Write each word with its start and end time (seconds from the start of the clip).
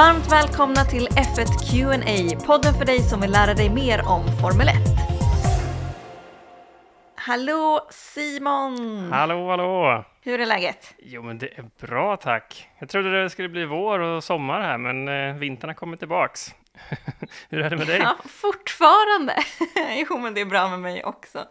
Varmt 0.00 0.32
välkomna 0.32 0.84
till 0.84 1.08
F1 1.08 1.70
Q&A, 1.70 2.40
podden 2.46 2.74
för 2.74 2.84
dig 2.84 2.98
som 3.02 3.20
vill 3.20 3.30
lära 3.30 3.54
dig 3.54 3.70
mer 3.70 4.08
om 4.08 4.24
Formel 4.40 4.68
1. 4.68 4.74
Hallå 7.14 7.88
Simon! 7.90 9.08
Hallå, 9.12 9.50
hallå! 9.50 10.04
Hur 10.22 10.40
är 10.40 10.46
läget? 10.46 10.94
Jo, 10.98 11.22
men 11.22 11.38
det 11.38 11.58
är 11.58 11.64
bra 11.86 12.16
tack. 12.16 12.68
Jag 12.78 12.88
trodde 12.88 13.22
det 13.22 13.30
skulle 13.30 13.48
bli 13.48 13.64
vår 13.64 13.98
och 13.98 14.24
sommar 14.24 14.60
här, 14.60 14.78
men 14.78 15.08
eh, 15.08 15.36
vintern 15.36 15.70
har 15.70 15.74
kommit 15.74 15.98
tillbaks. 15.98 16.54
Hur 17.48 17.60
är 17.60 17.70
det 17.70 17.76
med 17.76 17.86
dig? 17.86 17.98
Ja, 17.98 18.16
fortfarande! 18.28 19.34
jo, 20.08 20.18
men 20.18 20.34
det 20.34 20.40
är 20.40 20.46
bra 20.46 20.68
med 20.68 20.80
mig 20.80 21.04
också. 21.04 21.44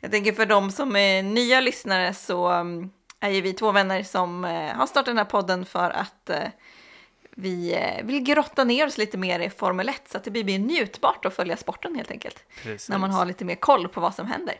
Jag 0.00 0.10
tänker 0.10 0.32
för 0.32 0.46
de 0.46 0.70
som 0.70 0.96
är 0.96 1.22
nya 1.22 1.60
lyssnare 1.60 2.14
så 2.14 2.52
um, 2.52 2.90
är 3.20 3.30
ju 3.30 3.40
vi 3.40 3.52
två 3.52 3.72
vänner 3.72 4.02
som 4.02 4.44
eh, 4.44 4.74
har 4.74 4.86
startat 4.86 5.06
den 5.06 5.18
här 5.18 5.24
podden 5.24 5.64
för 5.64 5.90
att 5.90 6.30
eh, 6.30 6.48
vi 7.36 7.74
eh, 7.74 8.04
vill 8.04 8.20
grotta 8.20 8.64
ner 8.64 8.86
oss 8.86 8.98
lite 8.98 9.18
mer 9.18 9.40
i 9.40 9.50
Formel 9.50 9.88
1 9.88 10.02
så 10.10 10.16
att 10.16 10.24
det 10.24 10.30
blir 10.30 10.44
mer 10.44 10.58
njutbart 10.58 11.24
att 11.24 11.34
följa 11.34 11.56
sporten 11.56 11.94
helt 11.94 12.10
enkelt. 12.10 12.44
Precis. 12.62 12.88
När 12.88 12.98
man 12.98 13.10
har 13.10 13.26
lite 13.26 13.44
mer 13.44 13.54
koll 13.54 13.88
på 13.88 14.00
vad 14.00 14.14
som 14.14 14.26
händer. 14.26 14.54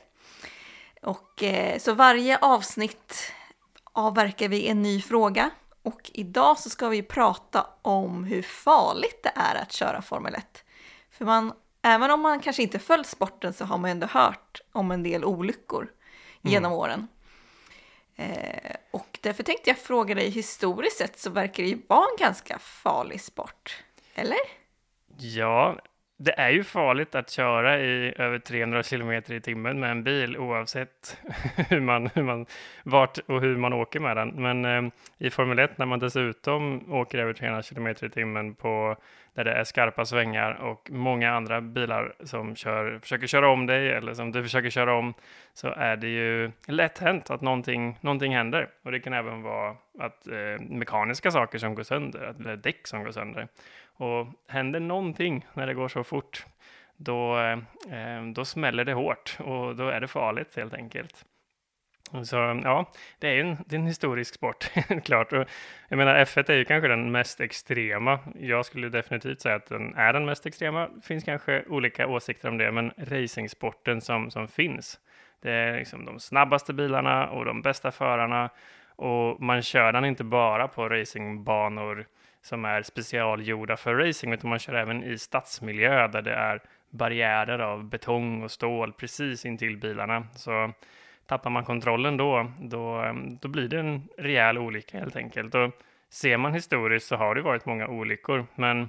Och 1.03 1.43
eh, 1.43 1.79
så 1.79 1.95
varje 1.95 2.39
avsnitt 2.39 3.33
avverkar 3.93 4.48
vi 4.48 4.69
en 4.69 4.83
ny 4.83 5.03
fråga 5.03 5.51
och 5.83 6.11
idag 6.15 6.59
så 6.59 6.71
ska 6.71 6.89
vi 6.89 7.03
prata 7.03 7.67
om 7.83 8.25
hur 8.25 8.43
farligt 8.43 9.23
det 9.23 9.33
är 9.34 9.55
att 9.55 9.73
köra 9.73 10.03
Formel 10.03 10.34
1. 10.34 10.65
För 11.11 11.25
man, 11.25 11.53
även 11.83 12.11
om 12.11 12.20
man 12.20 12.41
kanske 12.41 12.62
inte 12.62 12.79
följt 12.79 13.07
sporten 13.07 13.53
så 13.53 13.65
har 13.65 13.79
man 13.79 13.91
ändå 13.91 14.07
hört 14.07 14.61
om 14.73 14.91
en 14.91 15.03
del 15.03 15.25
olyckor 15.25 15.89
genom 16.43 16.73
åren. 16.73 17.09
Eh, 18.17 18.61
därför 19.23 19.42
tänkte 19.42 19.70
jag 19.70 19.78
fråga 19.78 20.15
dig, 20.15 20.31
historiskt 20.31 20.97
sett 20.97 21.19
så 21.19 21.31
verkar 21.31 21.62
det 21.62 21.69
ju 21.69 21.78
vara 21.89 22.06
en 22.11 22.25
ganska 22.25 22.59
farlig 22.59 23.20
sport. 23.20 23.84
Eller? 24.14 24.39
Ja, 25.19 25.79
det 26.25 26.33
är 26.41 26.51
ju 26.51 26.64
farligt 26.64 27.14
att 27.14 27.31
köra 27.31 27.81
i 27.81 28.14
över 28.19 28.39
300 28.39 28.83
kilometer 28.83 29.34
i 29.34 29.41
timmen 29.41 29.81
med 29.81 29.91
en 29.91 30.05
bil 30.05 30.37
oavsett 30.37 31.17
hur 31.69 31.81
man, 31.81 32.11
hur 32.14 32.23
man, 32.23 32.47
vart 32.84 33.19
och 33.19 33.41
hur 33.41 33.56
man 33.56 33.73
åker 33.73 34.01
med 34.01 34.17
den. 34.17 34.29
Men 34.29 34.64
eh, 34.64 34.92
i 35.19 35.31
Formel 35.31 35.59
1 35.59 35.79
när 35.79 35.86
man 35.86 35.98
dessutom 35.98 36.92
åker 36.92 37.19
över 37.19 37.33
300 37.33 37.62
kilometer 37.62 38.07
i 38.07 38.11
timmen 38.11 38.55
på 38.55 38.97
där 39.34 39.44
det 39.44 39.52
är 39.52 39.64
skarpa 39.64 40.05
svängar 40.05 40.52
och 40.52 40.91
många 40.91 41.33
andra 41.33 41.61
bilar 41.61 42.14
som 42.25 42.56
kör, 42.56 42.98
försöker 42.98 43.27
köra 43.27 43.48
om 43.48 43.66
dig 43.66 43.92
eller 43.92 44.14
som 44.14 44.33
du 44.33 44.42
försöker 44.42 44.70
köra 44.70 44.94
om 44.94 45.14
så 45.55 45.69
är 45.69 45.97
det 45.97 46.08
ju 46.08 46.52
lätt 46.66 46.98
hänt 46.98 47.30
att 47.30 47.41
någonting, 47.41 47.98
någonting 48.00 48.34
händer. 48.34 48.69
Och 48.83 48.92
det 48.92 49.00
kan 49.00 49.12
även 49.12 49.42
vara 49.42 49.77
att 49.98 50.28
eh, 50.28 50.61
mekaniska 50.61 51.30
saker 51.30 51.58
som 51.58 51.74
går 51.74 51.83
sönder, 51.83 52.34
eller 52.41 52.56
däck 52.56 52.86
som 52.86 53.05
går 53.05 53.12
sönder. 53.12 53.48
Och 53.84 54.27
händer 54.48 54.80
någonting 54.80 55.46
när 55.55 55.67
det 55.67 55.74
går 55.74 55.89
så 55.89 56.05
fort, 56.05 56.46
då, 56.96 57.39
eh, 57.39 58.27
då 58.34 58.44
smäller 58.44 58.84
det 58.84 58.92
hårt 58.92 59.36
och 59.39 59.77
då 59.77 59.89
är 59.89 60.00
det 60.00 60.08
farligt 60.08 60.56
helt 60.56 60.74
enkelt. 60.74 61.24
Så 62.24 62.36
ja, 62.64 62.91
det 63.18 63.28
är 63.28 63.41
en, 63.41 63.56
det 63.66 63.77
är 63.77 63.80
en 63.80 63.86
historisk 63.86 64.34
sport, 64.34 64.70
klart. 65.05 65.32
Och 65.32 65.44
jag 65.88 65.96
menar, 65.96 66.14
F1 66.24 66.50
är 66.50 66.55
ju 66.55 66.64
kanske 66.64 66.88
den 66.88 67.12
mest 67.12 67.41
extrema. 67.41 68.18
Jag 68.34 68.66
skulle 68.66 68.88
definitivt 68.88 69.41
säga 69.41 69.55
att 69.55 69.66
den 69.66 69.94
är 69.94 70.12
den 70.12 70.24
mest 70.24 70.46
extrema. 70.46 70.88
Det 70.88 71.06
finns 71.06 71.24
kanske 71.24 71.64
olika 71.68 72.06
åsikter 72.06 72.48
om 72.48 72.58
det, 72.58 72.72
men 72.72 72.92
racingsporten 72.96 74.00
som, 74.00 74.30
som 74.30 74.48
finns, 74.48 75.00
det 75.42 75.50
är 75.50 75.78
liksom 75.78 76.05
de 76.05 76.20
snabbaste 76.20 76.72
bilarna 76.72 77.30
och 77.30 77.44
de 77.44 77.62
bästa 77.62 77.90
förarna. 77.90 78.50
Och 78.96 79.42
man 79.42 79.62
kör 79.62 79.92
den 79.92 80.05
inte 80.05 80.24
bara 80.24 80.68
på 80.68 80.88
racingbanor 80.88 82.06
som 82.42 82.64
är 82.64 82.83
specialgjorda 82.83 83.77
för 83.77 83.95
racing, 83.95 84.34
utan 84.34 84.51
man 84.51 84.58
kör 84.58 84.74
även 84.74 85.05
i 85.05 85.18
stadsmiljö 85.18 86.08
där 86.08 86.22
det 86.22 86.34
är 86.34 86.62
barriärer 86.90 87.58
av 87.58 87.84
betong 87.84 88.42
och 88.42 88.51
stål 88.51 88.92
precis 88.92 89.45
intill 89.45 89.77
bilarna. 89.77 90.27
Så 90.34 90.72
tappar 91.27 91.50
man 91.50 91.64
kontrollen 91.64 92.16
då, 92.16 92.52
då, 92.60 93.14
då 93.40 93.48
blir 93.48 93.68
det 93.68 93.78
en 93.78 94.08
rejäl 94.18 94.58
olycka 94.58 94.98
helt 94.98 95.16
enkelt. 95.16 95.55
Och 95.55 95.70
ser 96.10 96.36
man 96.36 96.55
historiskt 96.55 97.06
så 97.06 97.16
har 97.16 97.34
det 97.34 97.42
varit 97.42 97.66
många 97.66 97.88
olyckor, 97.88 98.46
men 98.55 98.88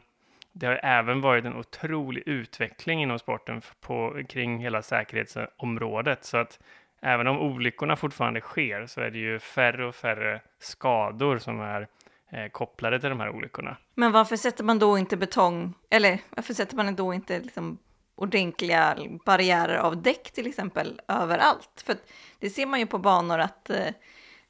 det 0.52 0.68
har 0.68 0.80
även 0.84 1.22
varit 1.22 1.46
en 1.46 1.56
otrolig 1.56 2.24
utveckling 2.26 3.02
inom 3.02 3.20
sporten 3.20 3.62
på, 3.82 4.22
kring 4.30 4.60
hela 4.60 4.82
säkerhetsområdet. 4.82 6.24
Så 6.24 6.38
att 6.38 6.60
även 7.02 7.28
om 7.28 7.40
olyckorna 7.40 7.96
fortfarande 7.96 8.42
sker 8.42 8.86
så 8.86 9.02
är 9.02 9.10
det 9.10 9.18
ju 9.18 9.40
färre 9.40 9.86
och 9.86 9.96
färre 9.96 10.42
skador 10.60 11.38
som 11.38 11.62
är 11.62 11.88
eh, 12.30 12.48
kopplade 12.48 13.00
till 13.00 13.10
de 13.10 13.20
här 13.20 13.30
olyckorna. 13.30 13.78
Men 13.96 14.12
varför 14.12 14.36
sätter 14.36 14.64
man 14.64 14.80
då 14.80 14.98
inte 14.98 15.18
betong, 15.18 15.74
eller 15.90 16.20
varför 16.30 16.54
sätter 16.54 16.76
man 16.76 16.96
då 16.96 17.14
inte 17.14 17.40
liksom 17.40 17.78
ordentliga 18.16 18.98
barriärer 19.26 19.78
av 19.78 20.02
däck 20.02 20.32
till 20.32 20.48
exempel 20.48 21.02
överallt? 21.08 21.84
För 21.86 21.96
det 22.40 22.50
ser 22.50 22.66
man 22.66 22.80
ju 22.80 22.86
på 22.86 22.98
banor 22.98 23.40
att 23.40 23.70
eh, 23.70 23.88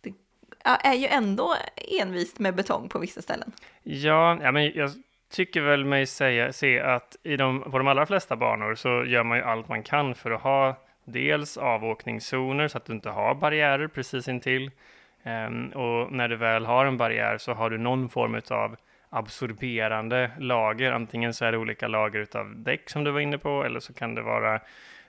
det 0.01 0.13
är 0.63 0.93
ju 0.93 1.07
ändå 1.07 1.55
envist 2.01 2.39
med 2.39 2.55
betong 2.55 2.89
på 2.89 2.99
vissa 2.99 3.21
ställen. 3.21 3.51
Ja, 3.83 4.37
ja 4.41 4.51
men 4.51 4.71
jag 4.75 4.91
tycker 5.31 5.61
väl 5.61 5.85
mig 5.85 6.05
säga, 6.05 6.53
se 6.53 6.79
att 6.79 7.15
i 7.23 7.37
de, 7.37 7.71
på 7.71 7.77
de 7.77 7.87
allra 7.87 8.05
flesta 8.05 8.35
banor 8.35 8.75
så 8.75 9.05
gör 9.05 9.23
man 9.23 9.37
ju 9.37 9.43
allt 9.43 9.67
man 9.67 9.83
kan 9.83 10.15
för 10.15 10.31
att 10.31 10.41
ha 10.41 10.75
dels 11.05 11.57
avåkningszoner 11.57 12.67
så 12.67 12.77
att 12.77 12.85
du 12.85 12.93
inte 12.93 13.09
har 13.09 13.35
barriärer 13.35 13.87
precis 13.87 14.27
intill. 14.27 14.71
Um, 15.25 15.67
och 15.67 16.11
när 16.11 16.27
du 16.27 16.35
väl 16.35 16.65
har 16.65 16.85
en 16.85 16.97
barriär 16.97 17.37
så 17.37 17.53
har 17.53 17.69
du 17.69 17.77
någon 17.77 18.09
form 18.09 18.41
av 18.51 18.75
absorberande 19.13 20.31
lager. 20.37 20.91
Antingen 20.91 21.33
så 21.33 21.45
är 21.45 21.51
det 21.51 21.57
olika 21.57 21.87
lager 21.87 22.27
av 22.37 22.53
däck 22.55 22.89
som 22.89 23.03
du 23.03 23.11
var 23.11 23.19
inne 23.19 23.37
på, 23.37 23.63
eller 23.63 23.79
så 23.79 23.93
kan 23.93 24.15
det 24.15 24.21
vara 24.21 24.59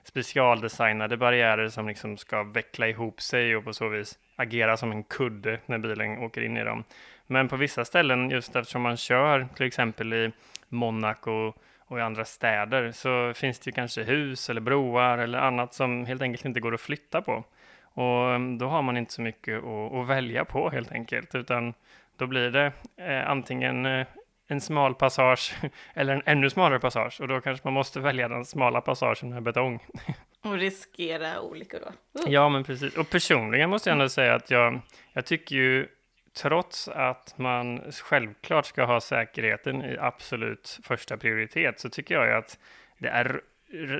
specialdesignade 0.03 1.17
barriärer 1.17 1.69
som 1.69 1.87
liksom 1.87 2.17
ska 2.17 2.43
veckla 2.43 2.87
ihop 2.87 3.21
sig 3.21 3.55
och 3.55 3.63
på 3.63 3.73
så 3.73 3.87
vis 3.87 4.19
agera 4.35 4.77
som 4.77 4.91
en 4.91 5.03
kudde 5.03 5.59
när 5.65 5.77
bilen 5.77 6.17
åker 6.17 6.41
in 6.41 6.57
i 6.57 6.63
dem. 6.63 6.83
Men 7.27 7.47
på 7.47 7.55
vissa 7.55 7.85
ställen, 7.85 8.29
just 8.29 8.55
eftersom 8.55 8.81
man 8.81 8.97
kör 8.97 9.47
till 9.55 9.65
exempel 9.65 10.13
i 10.13 10.31
Monaco 10.69 11.53
och 11.87 11.99
i 11.99 12.01
andra 12.01 12.25
städer, 12.25 12.91
så 12.91 13.33
finns 13.33 13.59
det 13.59 13.67
ju 13.67 13.71
kanske 13.71 14.03
hus 14.03 14.49
eller 14.49 14.61
broar 14.61 15.17
eller 15.17 15.39
annat 15.39 15.73
som 15.73 16.05
helt 16.05 16.21
enkelt 16.21 16.45
inte 16.45 16.59
går 16.59 16.73
att 16.73 16.81
flytta 16.81 17.21
på. 17.21 17.43
Och 17.83 18.35
mm, 18.35 18.57
då 18.57 18.67
har 18.67 18.81
man 18.81 18.97
inte 18.97 19.13
så 19.13 19.21
mycket 19.21 19.63
att, 19.63 19.93
att 19.93 20.07
välja 20.07 20.45
på 20.45 20.69
helt 20.69 20.91
enkelt, 20.91 21.35
utan 21.35 21.73
då 22.17 22.27
blir 22.27 22.49
det 22.49 22.71
eh, 22.97 23.29
antingen 23.29 23.85
eh, 23.85 24.07
en 24.47 24.61
smal 24.61 24.95
passage 24.95 25.55
eller 25.93 26.13
en 26.13 26.21
ännu 26.25 26.49
smalare 26.49 26.79
passage 26.79 27.21
och 27.21 27.27
då 27.27 27.41
kanske 27.41 27.67
man 27.67 27.73
måste 27.73 27.99
välja 27.99 28.27
den 28.27 28.45
smala 28.45 28.81
passagen 28.81 29.29
med 29.29 29.43
betong. 29.43 29.83
Och 30.41 30.53
riskera 30.53 31.41
olyckor 31.41 31.79
då? 31.79 32.19
Oh. 32.21 32.33
Ja, 32.33 32.49
men 32.49 32.63
precis. 32.63 32.97
Och 32.97 33.09
personligen 33.09 33.69
måste 33.69 33.89
jag 33.89 33.93
ändå 33.93 34.09
säga 34.09 34.35
att 34.35 34.51
jag, 34.51 34.81
jag 35.13 35.25
tycker 35.25 35.55
ju 35.55 35.87
trots 36.35 36.87
att 36.87 37.37
man 37.37 37.81
självklart 37.91 38.65
ska 38.65 38.83
ha 38.83 39.01
säkerheten 39.01 39.85
i 39.85 39.97
absolut 39.99 40.79
första 40.83 41.17
prioritet 41.17 41.79
så 41.79 41.89
tycker 41.89 42.15
jag 42.15 42.25
ju 42.25 42.33
att 42.33 42.59
det, 42.97 43.07
är, 43.07 43.41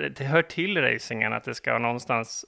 det 0.09 0.23
hör 0.23 0.41
till 0.41 0.81
racingen 0.81 1.33
att 1.33 1.43
det 1.43 1.55
ska 1.55 1.77
någonstans 1.77 2.45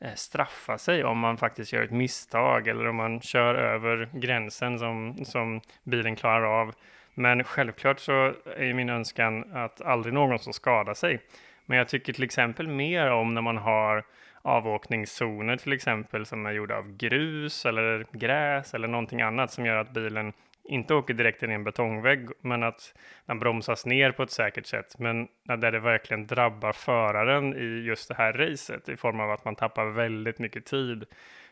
Eh, 0.00 0.14
straffa 0.14 0.78
sig 0.78 1.04
om 1.04 1.18
man 1.18 1.36
faktiskt 1.36 1.72
gör 1.72 1.82
ett 1.82 1.90
misstag 1.90 2.68
eller 2.68 2.86
om 2.86 2.96
man 2.96 3.20
kör 3.20 3.54
över 3.54 4.08
gränsen 4.12 4.78
som, 4.78 5.24
som 5.24 5.60
bilen 5.84 6.16
klarar 6.16 6.60
av. 6.60 6.74
Men 7.14 7.44
självklart 7.44 8.00
så 8.00 8.34
är 8.56 8.74
min 8.74 8.88
önskan 8.88 9.56
att 9.56 9.80
aldrig 9.80 10.14
någon 10.14 10.38
ska 10.38 10.52
skada 10.52 10.94
sig. 10.94 11.20
Men 11.66 11.78
jag 11.78 11.88
tycker 11.88 12.12
till 12.12 12.24
exempel 12.24 12.68
mer 12.68 13.10
om 13.10 13.34
när 13.34 13.42
man 13.42 13.56
har 13.56 14.04
avåkningszoner 14.42 15.56
till 15.56 15.72
exempel 15.72 16.26
som 16.26 16.46
är 16.46 16.52
gjorda 16.52 16.76
av 16.76 16.96
grus 16.96 17.66
eller 17.66 18.06
gräs 18.12 18.74
eller 18.74 18.88
någonting 18.88 19.22
annat 19.22 19.50
som 19.50 19.66
gör 19.66 19.76
att 19.76 19.90
bilen 19.90 20.32
inte 20.68 20.94
åker 20.94 21.14
direkt 21.14 21.42
in 21.42 21.50
i 21.50 21.54
en 21.54 21.64
betongvägg, 21.64 22.28
men 22.40 22.62
att 22.62 22.94
den 23.26 23.38
bromsas 23.38 23.86
ner 23.86 24.12
på 24.12 24.22
ett 24.22 24.30
säkert 24.30 24.66
sätt. 24.66 24.98
Men 24.98 25.28
där 25.44 25.72
det 25.72 25.80
verkligen 25.80 26.26
drabbar 26.26 26.72
föraren 26.72 27.54
i 27.54 27.84
just 27.86 28.08
det 28.08 28.14
här 28.14 28.32
racet 28.32 28.88
i 28.88 28.96
form 28.96 29.20
av 29.20 29.30
att 29.30 29.44
man 29.44 29.54
tappar 29.54 29.86
väldigt 29.86 30.38
mycket 30.38 30.64
tid. 30.64 31.04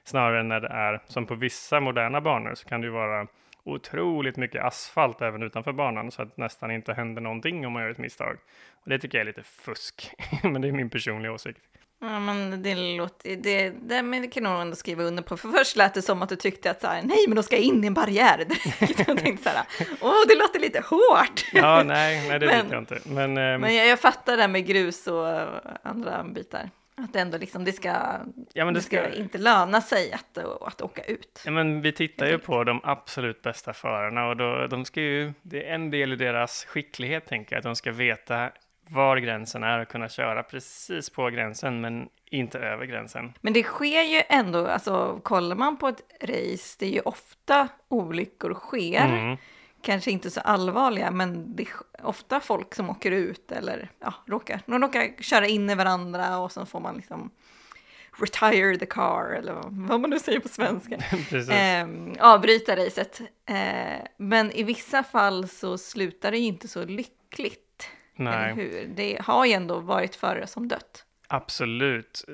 Snarare 0.05 0.41
än 0.41 0.49
när 0.49 0.61
det 0.61 0.69
är 0.69 1.01
som 1.07 1.27
på 1.27 1.35
vissa 1.35 1.81
moderna 1.81 2.21
banor 2.21 2.55
så 2.55 2.69
kan 2.69 2.81
det 2.81 2.87
ju 2.87 2.93
vara 2.93 3.27
otroligt 3.65 4.37
mycket 4.37 4.65
asfalt 4.65 5.23
även 5.23 5.43
utanför 5.43 5.73
banan 5.73 6.11
så 6.11 6.23
att 6.23 6.37
nästan 6.37 6.71
inte 6.71 6.93
händer 6.93 7.23
någonting 7.23 7.67
om 7.67 7.73
man 7.73 7.83
gör 7.83 7.91
ett 7.91 7.99
misstag. 7.99 8.37
Och 8.73 8.91
det 8.91 8.99
tycker 8.99 9.19
jag 9.19 9.23
är 9.23 9.27
lite 9.27 9.43
fusk, 9.43 10.11
men 10.43 10.63
det 10.63 10.69
är 10.69 10.73
min 10.73 10.91
personliga 10.91 11.33
åsikt. 11.33 11.63
Ja, 12.07 12.21
men 12.21 12.63
det 12.63 12.75
låter, 12.75 13.37
det, 13.37 13.71
det, 13.71 14.03
men 14.03 14.23
det 14.23 14.29
kan 14.29 14.43
nog 14.43 14.61
ändå 14.61 14.77
skriva 14.77 15.03
under 15.03 15.23
på. 15.23 15.37
För 15.37 15.49
först 15.49 15.77
lät 15.77 15.95
det 15.95 16.03
som 16.03 16.23
att 16.23 16.29
du 16.29 16.37
tyckte 16.37 16.71
att 16.71 16.81
så 16.81 16.87
här, 16.87 17.03
nej, 17.03 17.25
men 17.29 17.37
då 17.37 17.43
ska 17.43 17.57
jag 17.57 17.65
in 17.65 17.85
i 17.85 17.87
en 17.87 17.95
barriär 17.95 18.39
direkt. 18.49 19.09
jag 19.09 19.19
tänkte 19.19 19.51
så 19.51 19.57
här, 19.57 19.67
åh, 20.01 20.23
det 20.29 20.35
låter 20.35 20.61
lite 20.61 20.81
hårt. 20.81 21.45
Ja, 21.53 21.83
nej, 21.83 22.29
nej 22.29 22.39
det 22.39 22.47
men, 22.47 22.65
vet 22.65 22.73
jag 22.73 22.83
inte. 22.83 22.99
Men, 23.05 23.31
um... 23.39 23.61
men 23.61 23.75
jag, 23.75 23.87
jag 23.87 24.01
fattar 24.01 24.37
det 24.37 24.49
med 24.49 24.67
grus 24.67 25.07
och 25.07 25.27
andra 25.83 26.25
bitar. 26.25 26.71
Att 26.97 27.13
det 27.13 27.21
ändå 27.21 27.39
liksom, 27.39 27.65
det 27.65 27.73
ska, 27.73 27.89
Ja, 28.53 28.65
men 28.65 28.75
det 28.75 28.81
det 28.81 28.85
ska 28.85 28.97
ska, 28.97 29.09
inte 29.15 29.39
löna 29.39 29.81
sig 29.81 30.13
att, 30.13 30.39
att 30.61 30.81
åka 30.83 31.03
ut. 31.05 31.43
ja, 31.45 31.51
men 31.51 31.81
vi 31.81 31.93
tittar 31.93 32.27
ju 32.27 32.39
på 32.39 32.65
de 32.65 32.81
absolut 32.85 33.43
bästa 33.43 33.73
förarna 33.73 34.29
och 34.29 34.37
då, 34.37 34.67
de 34.67 34.85
ska 34.85 35.01
ju, 35.01 35.33
det 35.43 35.69
är 35.69 35.75
en 35.75 35.91
del 35.91 36.13
i 36.13 36.17
deras 36.17 36.65
skicklighet, 36.65 37.27
tänker 37.27 37.53
jag, 37.57 37.59
att 37.59 37.65
de 37.65 37.77
ska 37.77 37.93
veta 37.93 38.51
var 38.89 39.17
gränsen 39.17 39.63
är 39.63 39.79
och 39.79 39.89
kunna 39.89 40.09
köra 40.09 40.43
precis 40.43 41.11
på 41.11 41.31
gränsen, 41.31 41.81
men 41.81 42.09
inte 42.31 42.59
över 42.59 42.87
gränsen. 42.87 43.33
Men 43.41 43.53
det 43.53 43.63
sker 43.63 44.03
ju 44.03 44.23
ändå, 44.29 44.67
alltså 44.67 45.21
kollar 45.23 45.57
man 45.57 45.77
på 45.77 45.89
ett 45.89 46.03
race, 46.21 46.77
det 46.79 46.87
är 46.87 46.91
ju 46.91 47.01
ofta 47.01 47.69
olyckor 47.89 48.55
sker. 48.55 49.05
Mm. 49.05 49.37
Kanske 49.83 50.11
inte 50.11 50.31
så 50.31 50.41
allvarliga, 50.41 51.11
men 51.11 51.57
det 51.57 51.63
är 51.63 51.69
ofta 52.03 52.41
folk 52.41 52.75
som 52.75 52.91
åker 52.91 53.11
ut 53.11 53.53
eller 53.53 53.91
ja, 54.01 54.15
råkar, 54.27 54.61
de 54.67 54.81
råkar 54.81 55.23
köra 55.23 55.47
in 55.47 55.71
i 55.71 55.75
varandra 55.75 56.39
och 56.39 56.53
så 56.53 56.67
får 56.67 56.81
man 56.81 56.97
liksom 56.97 57.31
retire 58.19 58.79
the 58.79 58.87
car 58.87 59.35
eller 59.39 59.55
vad 59.71 60.01
man 60.01 60.11
nu 60.11 60.19
säger 60.19 60.41
på 60.41 60.49
svenska. 60.49 60.97
eh, 61.55 61.89
avbryta 62.21 62.77
racet. 62.77 63.21
Eh, 63.47 64.07
men 64.17 64.53
i 64.53 64.63
vissa 64.63 65.03
fall 65.03 65.49
så 65.49 65.79
slutar 65.79 66.31
det 66.31 66.39
ju 66.39 66.47
inte 66.47 66.69
så 66.69 66.85
lyckligt. 66.85 67.64
Eller 68.17 68.31
Nej. 68.31 68.55
hur? 68.55 68.87
Det 68.97 69.19
har 69.21 69.47
ju 69.47 69.53
ändå 69.53 69.79
varit 69.79 70.17
förare 70.17 70.47
som 70.47 70.69
dött. 70.69 71.05
Absolut. 71.29 72.25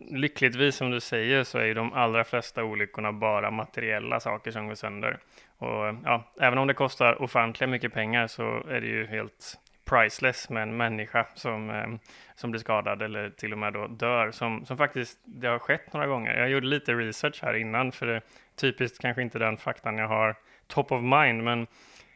Lyckligtvis 0.00 0.76
som 0.76 0.90
du 0.90 1.00
säger 1.00 1.44
så 1.44 1.58
är 1.58 1.64
ju 1.64 1.74
de 1.74 1.92
allra 1.92 2.24
flesta 2.24 2.64
olyckorna 2.64 3.12
bara 3.12 3.50
materiella 3.50 4.20
saker 4.20 4.50
som 4.50 4.68
går 4.68 4.74
sönder. 4.74 5.18
Och 5.58 5.94
ja, 6.04 6.32
även 6.40 6.58
om 6.58 6.66
det 6.66 6.74
kostar 6.74 7.22
ofantliga 7.22 7.68
mycket 7.68 7.92
pengar 7.92 8.26
så 8.26 8.42
är 8.68 8.80
det 8.80 8.86
ju 8.86 9.06
helt 9.06 9.58
priceless 9.84 10.50
med 10.50 10.62
en 10.62 10.76
människa 10.76 11.26
som, 11.34 11.70
eh, 11.70 11.86
som 12.34 12.50
blir 12.50 12.60
skadad 12.60 13.02
eller 13.02 13.30
till 13.30 13.52
och 13.52 13.58
med 13.58 13.72
då 13.72 13.86
dör, 13.86 14.30
som, 14.30 14.66
som 14.66 14.76
faktiskt 14.76 15.20
det 15.24 15.48
har 15.48 15.58
skett 15.58 15.92
några 15.92 16.06
gånger. 16.06 16.38
Jag 16.38 16.50
gjorde 16.50 16.66
lite 16.66 16.94
research 16.94 17.42
här 17.42 17.54
innan, 17.54 17.92
för 17.92 18.06
det 18.06 18.14
är 18.14 18.22
typiskt 18.56 18.98
kanske 19.00 19.22
inte 19.22 19.38
den 19.38 19.56
faktan 19.56 19.98
jag 19.98 20.08
har 20.08 20.36
top 20.66 20.92
of 20.92 21.02
mind, 21.02 21.44
men 21.44 21.66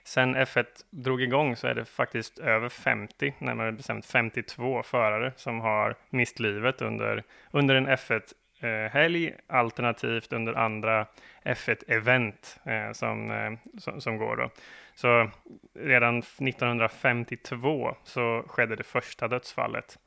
Sen 0.04 0.36
F1 0.36 0.66
drog 0.90 1.22
igång 1.22 1.56
så 1.56 1.66
är 1.66 1.74
det 1.74 1.84
faktiskt 1.84 2.38
över 2.38 2.68
50, 2.68 3.34
närmare 3.38 3.72
bestämt 3.72 4.06
52 4.06 4.82
förare 4.82 5.32
som 5.36 5.60
har 5.60 5.94
mist 6.10 6.40
livet 6.40 6.82
under, 6.82 7.24
under 7.50 7.74
en 7.74 7.88
F1-helg, 7.88 9.26
eh, 9.26 9.34
alternativt 9.46 10.32
under 10.32 10.54
andra 10.54 11.06
F1-event 11.44 12.58
eh, 12.64 12.92
som, 12.92 13.30
eh, 13.30 13.52
som, 13.78 14.00
som 14.00 14.16
går. 14.16 14.36
Då. 14.36 14.50
Så 14.94 15.30
redan 15.74 16.18
1952 16.18 17.96
så 18.04 18.44
skedde 18.46 18.76
det 18.76 18.84
första 18.84 19.28
dödsfallet. 19.28 19.98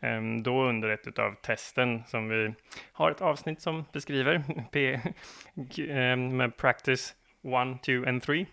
Eh, 0.00 0.22
då 0.42 0.62
under 0.62 0.88
ett 0.88 1.18
av 1.18 1.34
testen 1.34 2.02
som 2.06 2.28
vi 2.28 2.54
har 2.92 3.10
ett 3.10 3.20
avsnitt 3.20 3.60
som 3.60 3.84
beskriver, 3.92 4.42
P, 4.72 5.00
ehm, 5.88 6.36
med 6.36 6.56
Practice 6.56 7.14
1, 7.42 7.82
2 7.82 8.08
and 8.08 8.22
3. 8.22 8.46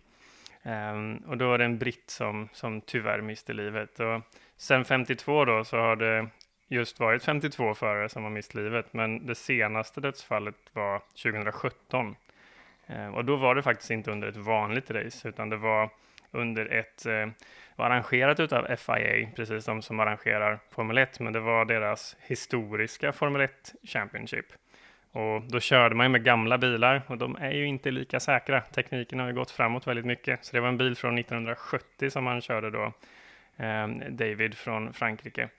Um, 0.68 1.18
och 1.18 1.38
då 1.38 1.48
var 1.50 1.58
det 1.58 1.66
en 1.66 1.78
britt 1.78 2.10
som, 2.10 2.50
som 2.54 2.82
tyvärr 2.82 3.22
miste 3.22 3.54
livet. 3.54 4.00
Och 4.00 4.22
sen 4.58 4.86
52 4.86 5.46
då 5.46 5.64
så 5.64 5.78
har 5.78 5.96
det 5.96 6.28
just 6.68 7.00
varit 7.00 7.24
52 7.24 7.74
förare 7.74 8.10
som 8.10 8.24
har 8.24 8.30
mist 8.30 8.56
livet, 8.56 8.94
men 8.94 9.26
det 9.26 9.36
senaste 9.36 10.02
dödsfallet 10.02 10.56
var 10.74 11.00
2017. 11.24 12.06
Um, 12.08 12.16
ehm, 12.88 13.14
och 13.14 13.26
då 13.26 13.36
var 13.36 13.56
det 13.56 13.62
faktiskt 13.62 13.92
inte 13.92 14.12
under 14.12 14.28
ett 14.28 14.38
vanligt 14.38 14.92
race, 14.92 15.30
utan 15.30 15.50
det 15.50 15.58
var 15.58 15.90
under 16.32 16.66
ett, 16.66 17.06
eh, 17.06 17.28
var 17.76 17.86
arrangerat 17.86 18.40
utav 18.40 18.76
FIA, 18.76 19.30
precis 19.36 19.66
de 19.66 19.82
som 19.82 20.00
arrangerar 20.00 20.60
Formel 20.70 20.98
1, 20.98 21.20
men 21.20 21.34
det 21.34 21.40
var 21.40 21.66
deras 21.66 22.18
historiska 22.20 23.12
Formel 23.12 23.42
1 23.42 23.76
Championship. 23.84 24.46
Och 25.18 25.42
då 25.42 25.60
körde 25.60 25.96
man 25.96 26.06
ju 26.06 26.10
med 26.10 26.24
gamla 26.24 26.58
bilar 26.58 27.02
och 27.08 27.18
de 27.18 27.36
är 27.36 27.52
ju 27.52 27.66
inte 27.66 27.92
lika 27.92 28.20
säkra. 28.20 28.62
Tekniken 28.62 29.20
har 29.20 29.28
ju 29.28 29.34
gått 29.34 29.52
framåt 29.52 29.88
väldigt 29.88 30.06
mycket. 30.06 30.46
Så 30.46 30.56
det 30.56 30.60
var 30.60 30.68
en 30.68 30.78
bil 30.78 30.96
från 30.96 31.18
1970 31.18 32.10
som 32.10 32.26
han 32.26 32.42
körde 32.42 32.70
då, 32.72 32.94
eh, 33.58 33.88
David 34.10 34.58
från 34.58 34.94
Frankrike. 34.94 35.50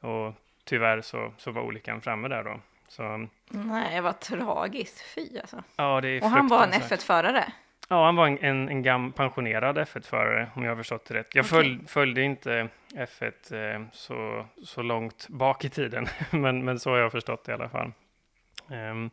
Och 0.00 0.34
tyvärr 0.64 1.00
så, 1.00 1.32
så 1.36 1.50
var 1.50 1.62
olyckan 1.62 2.00
framme 2.00 2.28
där 2.28 2.44
då. 2.44 2.60
Så 2.88 3.26
Nej, 3.48 4.00
vad 4.00 4.20
tragiskt. 4.20 5.00
Fy 5.14 5.38
alltså. 5.38 5.62
ja, 5.76 6.00
det 6.00 6.08
är 6.08 6.22
Och 6.22 6.30
han 6.30 6.48
var 6.48 6.64
en 6.64 6.70
fruktansvärt. 6.72 7.00
F1-förare. 7.00 7.44
Ja, 7.88 8.04
han 8.04 8.16
var 8.16 8.26
en, 8.26 8.38
en, 8.38 8.68
en 8.68 8.82
gam, 8.82 9.12
pensionerad 9.12 9.78
F1-förare 9.78 10.50
om 10.54 10.64
jag 10.64 10.70
har 10.70 10.76
förstått 10.76 11.04
det 11.04 11.14
rätt. 11.14 11.34
Jag 11.34 11.42
Okej. 11.42 11.50
följ, 11.50 11.78
följde 11.86 12.22
inte 12.22 12.68
F1 12.94 13.74
eh, 13.74 13.82
så, 13.92 14.46
så 14.64 14.82
långt 14.82 15.28
bak 15.28 15.64
i 15.64 15.68
tiden, 15.68 16.06
men, 16.30 16.64
men 16.64 16.78
så 16.78 16.90
har 16.90 16.98
jag 16.98 17.12
förstått 17.12 17.44
det 17.44 17.52
i 17.52 17.54
alla 17.54 17.68
fall. 17.68 17.92
Ehm, 18.70 19.10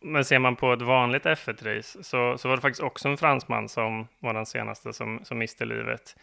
men 0.00 0.24
ser 0.24 0.38
man 0.38 0.56
på 0.56 0.72
ett 0.72 0.82
vanligt 0.82 1.24
F1-race 1.24 2.02
så, 2.04 2.38
så 2.38 2.48
var 2.48 2.56
det 2.56 2.62
faktiskt 2.62 2.82
också 2.82 3.08
en 3.08 3.16
fransman 3.16 3.68
som 3.68 4.08
var 4.18 4.34
den 4.34 4.46
senaste 4.46 4.92
som, 4.92 5.20
som 5.24 5.38
miste 5.38 5.64
livet. 5.64 6.16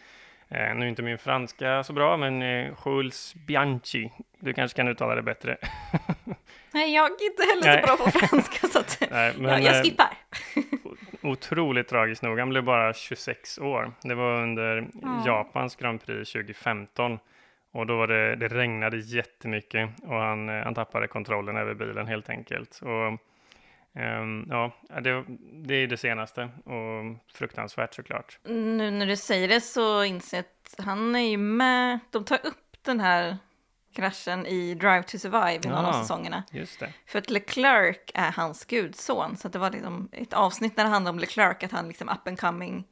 Eh, 0.48 0.74
nu 0.74 0.84
är 0.84 0.88
inte 0.88 1.02
min 1.02 1.18
franska 1.18 1.84
så 1.84 1.92
bra, 1.92 2.16
men 2.16 2.42
eh, 2.42 2.72
Jules 2.86 3.34
Bianchi, 3.34 4.10
du 4.38 4.52
kanske 4.52 4.76
kan 4.76 4.88
uttala 4.88 5.14
det 5.14 5.22
bättre. 5.22 5.56
Nej, 6.72 6.94
jag 6.94 7.04
är 7.06 7.24
inte 7.24 7.42
heller 7.42 7.80
så 7.80 7.86
bra 7.86 7.96
på 7.96 8.10
franska 8.10 8.68
så 8.68 8.78
att 8.78 8.98
Nej, 9.10 9.34
jag, 9.40 9.62
jag 9.62 9.76
eh, 9.76 9.82
skippar. 9.82 10.18
Otroligt 11.22 11.88
tragiskt 11.88 12.22
nog. 12.22 12.38
Han 12.38 12.48
blev 12.48 12.64
bara 12.64 12.92
26 12.94 13.58
år. 13.58 13.92
Det 14.02 14.14
var 14.14 14.42
under 14.42 14.86
Ja. 15.02 15.22
Japans 15.26 15.76
Grand 15.76 16.06
Prix 16.06 16.32
2015. 16.32 17.18
Och 17.74 17.86
då 17.86 17.96
var 17.96 18.06
det, 18.06 18.36
det 18.36 18.48
regnade 18.48 18.96
jättemycket 18.96 19.90
och 20.02 20.16
han, 20.16 20.48
eh, 20.48 20.64
han 20.64 20.74
tappade 20.74 21.08
kontrollen 21.08 21.56
över 21.56 21.74
bilen 21.74 22.06
helt 22.06 22.28
enkelt. 22.28 22.80
Och, 22.82 23.18
ehm, 24.00 24.46
ja, 24.50 24.72
det, 25.00 25.24
det 25.52 25.74
är 25.74 25.86
det 25.86 25.96
senaste 25.96 26.42
och 26.64 27.34
fruktansvärt 27.34 27.94
såklart. 27.94 28.38
Nu 28.44 28.90
när 28.90 29.06
du 29.06 29.16
säger 29.16 29.48
det 29.48 29.60
så 29.60 30.04
inser 30.04 30.36
jag 30.36 30.44
att 30.44 30.84
han 30.84 31.16
är 31.16 31.28
ju 31.28 31.36
med. 31.36 31.98
De 32.10 32.24
tar 32.24 32.46
upp 32.46 32.82
den 32.82 33.00
här 33.00 33.36
kraschen 33.94 34.46
i 34.46 34.74
Drive 34.74 35.02
to 35.02 35.18
Survive 35.18 35.60
i 35.64 35.68
någon 35.68 35.84
av 35.84 36.02
säsongerna. 36.02 36.42
Just 36.50 36.80
det. 36.80 36.92
För 37.06 37.18
att 37.18 37.30
Leclerc 37.30 37.98
är 38.14 38.32
hans 38.32 38.64
gudson. 38.64 39.36
Så 39.36 39.48
det 39.48 39.58
var 39.58 39.70
liksom 39.70 40.08
ett 40.12 40.32
avsnitt 40.32 40.76
när 40.76 40.84
det 40.84 40.90
handlade 40.90 41.14
om 41.14 41.18
Leclerc, 41.18 41.64
att 41.64 41.72
han 41.72 41.88
liksom 41.88 42.08
up 42.08 42.28
and 42.28 42.40
coming. 42.40 42.84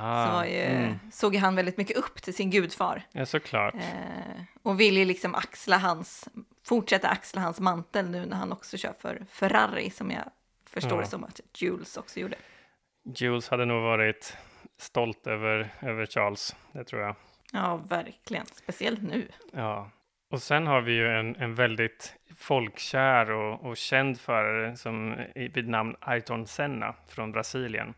Ah, 0.00 0.42
så 0.42 0.48
ju, 0.48 0.60
mm. 0.60 0.98
såg 1.12 1.34
ju 1.34 1.40
han 1.40 1.56
väldigt 1.56 1.76
mycket 1.76 1.96
upp 1.96 2.22
till 2.22 2.34
sin 2.34 2.50
gudfar. 2.50 3.02
Ja, 3.12 3.26
såklart. 3.26 3.74
Eh, 3.74 4.42
och 4.62 4.80
vill 4.80 4.96
ju 4.96 5.04
liksom 5.04 5.34
axla 5.34 5.78
hans, 5.78 6.28
fortsätta 6.64 7.08
axla 7.08 7.40
hans 7.40 7.60
mantel 7.60 8.10
nu 8.10 8.26
när 8.26 8.36
han 8.36 8.52
också 8.52 8.76
kör 8.76 8.92
för 9.00 9.22
Ferrari 9.30 9.90
som 9.90 10.10
jag 10.10 10.24
förstår 10.70 10.92
Ja. 10.92 11.00
det 11.00 11.06
som 11.06 11.24
att 11.24 11.40
Jules 11.54 11.96
också 11.96 12.20
gjorde. 12.20 12.36
Jules 13.16 13.48
hade 13.48 13.64
nog 13.64 13.82
varit 13.82 14.36
stolt 14.78 15.26
över, 15.26 15.74
över 15.80 16.06
Charles, 16.06 16.56
det 16.72 16.84
tror 16.84 17.02
jag. 17.02 17.16
Ja, 17.52 17.76
verkligen. 17.76 18.46
Speciellt 18.46 19.02
nu. 19.02 19.28
Ja, 19.52 19.90
och 20.30 20.42
sen 20.42 20.66
har 20.66 20.80
vi 20.80 20.92
ju 20.92 21.08
en, 21.08 21.36
en 21.36 21.54
väldigt 21.54 22.14
folkkär 22.36 23.30
och, 23.30 23.64
och 23.64 23.76
känd 23.76 24.20
förare 24.20 24.76
som 24.76 25.16
vid 25.34 25.68
namn 25.68 25.96
Ayrton 26.00 26.46
Senna 26.46 26.94
från 27.08 27.32
Brasilien. 27.32 27.94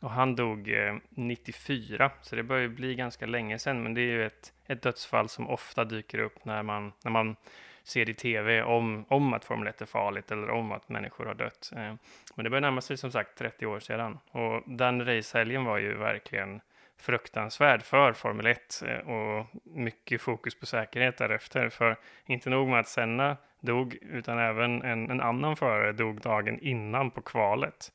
Och 0.00 0.10
han 0.10 0.36
dog 0.36 0.68
eh, 0.68 0.96
94, 1.08 2.10
så 2.20 2.36
det 2.36 2.42
börjar 2.42 2.62
ju 2.62 2.68
bli 2.68 2.94
ganska 2.94 3.26
länge 3.26 3.58
sedan, 3.58 3.82
men 3.82 3.94
det 3.94 4.00
är 4.00 4.12
ju 4.12 4.26
ett, 4.26 4.52
ett 4.66 4.82
dödsfall 4.82 5.28
som 5.28 5.48
ofta 5.48 5.84
dyker 5.84 6.18
upp 6.18 6.44
när 6.44 6.62
man, 6.62 6.92
när 7.04 7.10
man 7.10 7.36
ser 7.84 8.10
i 8.10 8.14
tv 8.14 8.62
om, 8.62 9.04
om 9.08 9.32
att 9.32 9.44
Formel 9.44 9.68
1 9.68 9.80
är 9.80 9.86
farligt 9.86 10.30
eller 10.30 10.50
om 10.50 10.72
att 10.72 10.88
människor 10.88 11.26
har 11.26 11.34
dött. 11.34 11.72
Eh, 11.76 11.94
men 12.34 12.44
det 12.44 12.50
börjar 12.50 12.60
närma 12.60 12.80
sig 12.80 12.96
som 12.96 13.12
sagt 13.12 13.38
30 13.38 13.66
år 13.66 13.80
sedan 13.80 14.18
och 14.30 14.62
den 14.66 15.06
racehelgen 15.06 15.64
var 15.64 15.78
ju 15.78 15.94
verkligen 15.94 16.60
fruktansvärd 17.00 17.82
för 17.82 18.12
Formel 18.12 18.46
1 18.46 18.82
eh, 18.86 18.98
och 18.98 19.46
mycket 19.62 20.20
fokus 20.20 20.60
på 20.60 20.66
säkerhet 20.66 21.16
därefter. 21.16 21.68
För 21.68 21.96
inte 22.26 22.50
nog 22.50 22.68
med 22.68 22.80
att 22.80 22.88
Senna 22.88 23.36
dog, 23.60 23.98
utan 24.00 24.38
även 24.38 24.82
en, 24.82 25.10
en 25.10 25.20
annan 25.20 25.56
förare 25.56 25.92
dog 25.92 26.20
dagen 26.20 26.58
innan 26.60 27.10
på 27.10 27.20
kvalet. 27.20 27.92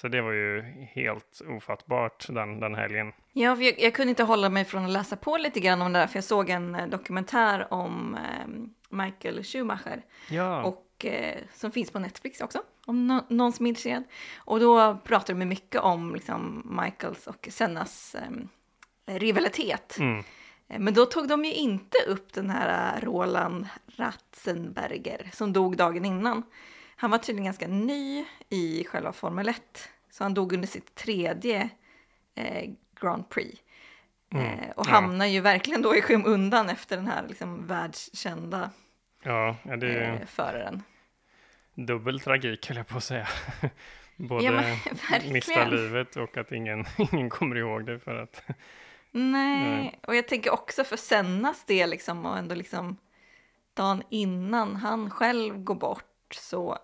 Så 0.00 0.08
det 0.08 0.20
var 0.20 0.32
ju 0.32 0.62
helt 0.92 1.42
ofattbart 1.48 2.26
den, 2.28 2.60
den 2.60 2.74
helgen. 2.74 3.12
Ja, 3.32 3.56
för 3.56 3.62
jag, 3.62 3.80
jag 3.80 3.94
kunde 3.94 4.10
inte 4.10 4.22
hålla 4.24 4.48
mig 4.48 4.64
från 4.64 4.84
att 4.84 4.90
läsa 4.90 5.16
på 5.16 5.36
lite 5.36 5.60
grann 5.60 5.82
om 5.82 5.92
det 5.92 5.98
där, 5.98 6.06
för 6.06 6.16
jag 6.16 6.24
såg 6.24 6.50
en 6.50 6.74
eh, 6.74 6.86
dokumentär 6.86 7.66
om 7.72 8.14
eh, 8.14 8.48
Michael 8.96 9.44
Schumacher. 9.44 10.02
Ja, 10.30 10.62
och 10.64 11.04
eh, 11.04 11.38
som 11.54 11.70
finns 11.72 11.90
på 11.90 11.98
Netflix 11.98 12.40
också, 12.40 12.62
om 12.86 13.06
nå- 13.06 13.24
någon 13.28 13.52
som 13.52 13.66
är 13.66 13.68
intresserad. 13.68 14.04
Och 14.36 14.60
då 14.60 14.98
pratar 15.04 15.34
de 15.34 15.44
mycket 15.44 15.80
om 15.80 16.14
liksom, 16.14 16.62
Michaels 16.84 17.26
och 17.26 17.48
Sennas 17.50 18.14
eh, 18.14 19.14
rivalitet. 19.18 19.96
mm. 19.98 20.18
Eh, 20.68 20.78
Men 20.78 20.94
då 20.94 21.06
tog 21.06 21.28
de 21.28 21.44
ju 21.44 21.52
inte 21.54 21.98
upp 22.08 22.32
den 22.32 22.50
här 22.50 23.00
Roland 23.00 23.66
Ratzenberger 23.96 25.30
som 25.32 25.52
dog 25.52 25.76
dagen 25.76 26.04
innan. 26.04 26.42
Han 27.00 27.10
var 27.10 27.18
tydligen 27.18 27.44
ganska 27.44 27.66
ny 27.68 28.24
i 28.48 28.84
själva 28.84 29.12
Formel 29.12 29.48
1, 29.48 29.88
så 30.10 30.24
han 30.24 30.34
dog 30.34 30.52
under 30.52 30.68
sitt 30.68 30.94
tredje 30.94 31.68
eh, 32.34 32.70
Grand 33.00 33.28
Prix. 33.28 33.60
Mm. 34.32 34.46
Eh, 34.46 34.70
och 34.76 34.86
Ja. 34.86 34.90
hamnar 34.90 35.26
ju 35.26 35.40
verkligen 35.40 35.82
då 35.82 35.96
i 35.96 36.02
skymundan 36.02 36.68
efter 36.68 36.96
den 36.96 37.06
här 37.06 37.24
liksom, 37.28 37.66
världskända 37.66 38.70
Ja, 39.22 39.56
det 39.64 40.04
eh, 40.04 40.26
föraren. 40.26 40.82
dubbel 41.74 42.20
tragik 42.20 42.68
höll 42.68 42.76
jag 42.76 42.86
på 42.88 42.96
att 42.96 43.04
säga. 43.04 43.28
Både 44.16 44.44
Ja, 44.44 44.52
men 44.52 45.32
mista 45.32 45.68
livet 45.68 46.16
och 46.16 46.36
att 46.36 46.52
ingen, 46.52 46.84
ingen 47.12 47.30
kommer 47.30 47.56
ihåg 47.56 47.86
det 47.86 47.98
för 47.98 48.14
att 48.16 48.42
Nej, 49.10 49.60
Nej. 49.70 49.98
och 50.06 50.16
jag 50.16 50.28
tänker 50.28 50.50
också 50.52 50.84
för 50.84 50.96
Sennas 50.96 51.64
del 51.64 51.90
liksom 51.90 52.26
och 52.26 52.38
ändå 52.38 52.54
liksom 52.54 52.96
dagen 53.74 54.02
innan 54.10 54.76
han 54.76 55.10
själv 55.10 55.58
går 55.64 55.74
bort 55.74 56.34
så 56.34 56.78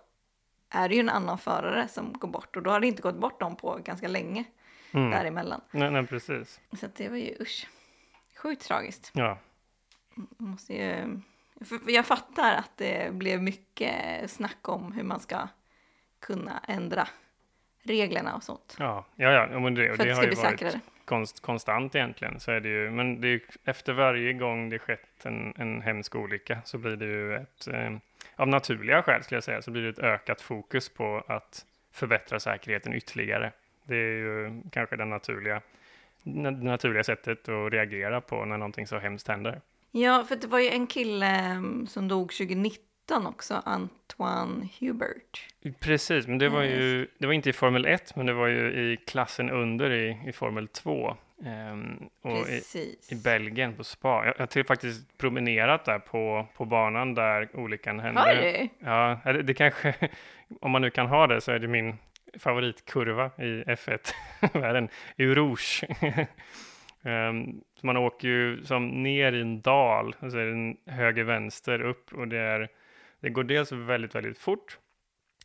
är 0.69 0.89
det 0.89 0.95
ju 0.95 0.99
en 0.99 1.09
annan 1.09 1.37
förare 1.37 1.87
som 1.87 2.13
går 2.13 2.27
bort 2.27 2.55
och 2.55 2.63
då 2.63 2.69
har 2.69 2.79
det 2.79 2.87
inte 2.87 3.01
gått 3.01 3.15
bort 3.15 3.39
dem 3.39 3.55
på 3.55 3.79
ganska 3.83 4.07
länge 4.07 4.43
mm. 4.91 5.09
däremellan. 5.11 5.61
nej, 5.71 5.91
nej, 5.91 6.07
precis. 6.07 6.59
Så 6.79 6.87
det 6.95 7.09
var 7.09 7.17
ju 7.17 7.35
usch, 7.39 7.67
sjukt 8.37 8.61
tragiskt. 8.67 9.11
Ja, 9.13 9.37
Man 10.15 10.27
Måste 10.37 10.73
ju, 10.73 11.19
för 11.65 11.91
jag 11.91 12.05
fattar 12.05 12.53
att 12.53 12.71
det 12.77 13.13
blev 13.13 13.41
mycket 13.41 14.31
snack 14.31 14.69
om 14.69 14.91
hur 14.91 15.03
man 15.03 15.19
ska 15.19 15.47
kunna 16.19 16.59
ändra 16.67 17.07
reglerna 17.83 18.35
och 18.35 18.43
sånt. 18.43 18.75
ja, 18.79 19.05
ja, 19.15 19.31
ja 19.31 19.59
men 19.59 19.75
det, 19.75 19.95
För 19.95 20.03
det 20.03 20.09
det 20.09 20.15
har 20.15 20.23
ju 20.23 20.29
varit 20.29 20.39
säkrare. 20.39 20.79
konst, 21.05 21.39
konstant 21.41 21.95
egentligen. 21.95 22.39
Så 22.39 22.51
är 22.51 22.59
det 22.59 22.69
ju, 22.69 22.91
men 22.91 23.21
det 23.21 23.27
är, 23.27 23.31
ju- 23.31 23.47
efter 23.63 23.93
varje 23.93 24.33
gång 24.33 24.69
det 24.69 24.79
skett 24.79 25.25
en, 25.25 25.53
en 25.57 25.81
hemsk 25.81 26.15
olycka 26.15 26.61
så 26.65 26.77
blir 26.77 26.95
det 26.95 27.05
ju 27.05 27.35
ett, 27.35 27.67
eh, 27.67 27.91
av 28.35 28.47
naturliga 28.47 29.03
skäl 29.03 29.23
skulle 29.23 29.35
jag 29.35 29.43
säga, 29.43 29.61
så 29.61 29.71
blir 29.71 29.83
det 29.83 29.89
ett 29.89 29.99
ökat 29.99 30.41
fokus 30.41 30.89
på 30.89 31.23
att 31.27 31.65
förbättra 31.91 32.39
säkerheten 32.39 32.93
ytterligare. 32.93 33.51
Det 33.83 33.95
är 33.95 34.17
ju 34.17 34.61
kanske 34.71 34.95
det 34.95 35.05
naturliga, 35.05 35.61
det 36.23 36.51
naturliga 36.51 37.03
sättet 37.03 37.49
att 37.49 37.73
reagera 37.73 38.21
på 38.21 38.45
när 38.45 38.57
någonting 38.57 38.87
så 38.87 38.97
hemskt 38.97 39.27
händer. 39.27 39.61
Ja, 39.91 40.25
för 40.27 40.35
det 40.35 40.47
var 40.47 40.59
ju 40.59 40.69
en 40.69 40.87
kille 40.87 41.27
mm, 41.27 41.87
som 41.87 42.07
dog 42.07 42.31
2019 42.31 43.27
också, 43.27 43.61
Antoine 43.65 44.69
Hubert. 44.79 45.47
Precis, 45.79 46.27
men 46.27 46.37
det 46.37 46.49
var 46.49 46.63
ju, 46.63 47.07
det 47.17 47.27
var 47.27 47.33
inte 47.33 47.49
i 47.49 47.53
Formel 47.53 47.85
1, 47.85 48.15
men 48.15 48.25
det 48.25 48.33
var 48.33 48.47
ju 48.47 48.91
i 48.91 48.97
klassen 48.97 49.49
under 49.49 49.91
i, 49.91 50.17
i 50.27 50.31
Formel 50.31 50.67
2. 50.67 51.17
Ehm, 51.43 52.09
och 52.21 52.37
i, 52.37 52.43
Precis. 52.43 53.11
i 53.11 53.15
Belgien 53.15 53.75
på 53.75 53.83
Spa. 53.83 54.25
Jag 54.25 54.33
jag 54.37 54.47
har 54.55 54.63
faktiskt 54.63 55.17
promenerat 55.17 55.85
där 55.85 55.99
på, 55.99 56.47
på 56.57 56.65
banan 56.65 57.13
där 57.13 57.49
olyckan 57.53 57.99
hände. 57.99 58.21
Har 58.21 58.35
du? 58.35 58.69
Ja, 58.79 59.19
det, 59.23 59.43
det 59.43 59.53
kanske, 59.53 59.95
om 60.61 60.71
man 60.71 60.81
nu 60.81 60.89
kan 60.89 61.07
ha 61.07 61.27
det 61.27 61.41
så 61.41 61.51
är 61.51 61.59
det 61.59 61.67
min 61.67 61.97
favoritkurva 62.39 63.25
i 63.37 63.63
F1-världen, 63.63 64.89
Rouge. 65.17 65.83
um, 67.01 67.61
man 67.81 67.97
åker 67.97 68.27
ju 68.27 68.63
som 68.63 69.03
ner 69.03 69.33
i 69.33 69.41
en 69.41 69.61
dal, 69.61 70.15
och 70.19 70.31
så 70.31 70.37
är 70.37 70.45
det 70.45 70.51
en 70.51 70.77
höger-vänster 70.85 71.81
upp 71.81 72.13
och 72.13 72.27
det, 72.27 72.39
är, 72.39 72.69
det 73.19 73.29
går 73.29 73.43
dels 73.43 73.71
väldigt, 73.71 74.15
väldigt 74.15 74.39
fort 74.39 74.79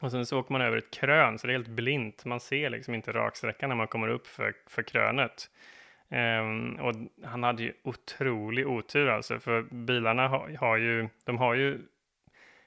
och 0.00 0.10
sen 0.10 0.26
så 0.26 0.38
åker 0.38 0.52
man 0.52 0.62
över 0.62 0.76
ett 0.76 0.90
krön, 0.90 1.38
så 1.38 1.46
det 1.46 1.52
är 1.52 1.58
helt 1.58 1.68
blint. 1.68 2.24
Man 2.24 2.40
ser 2.40 2.70
liksom 2.70 2.94
inte 2.94 3.12
raksträckan 3.12 3.68
när 3.68 3.76
man 3.76 3.88
kommer 3.88 4.08
upp 4.08 4.26
för, 4.26 4.54
för 4.66 4.82
krönet. 4.82 5.50
Ehm, 6.10 6.74
och 6.74 6.94
han 7.24 7.42
hade 7.42 7.62
ju 7.62 7.72
otrolig 7.82 8.68
otur 8.68 9.08
alltså, 9.08 9.38
för 9.38 9.62
bilarna 9.62 10.28
har, 10.28 10.56
har 10.60 10.76
ju, 10.76 11.08
de 11.24 11.38
har 11.38 11.54
ju, 11.54 11.78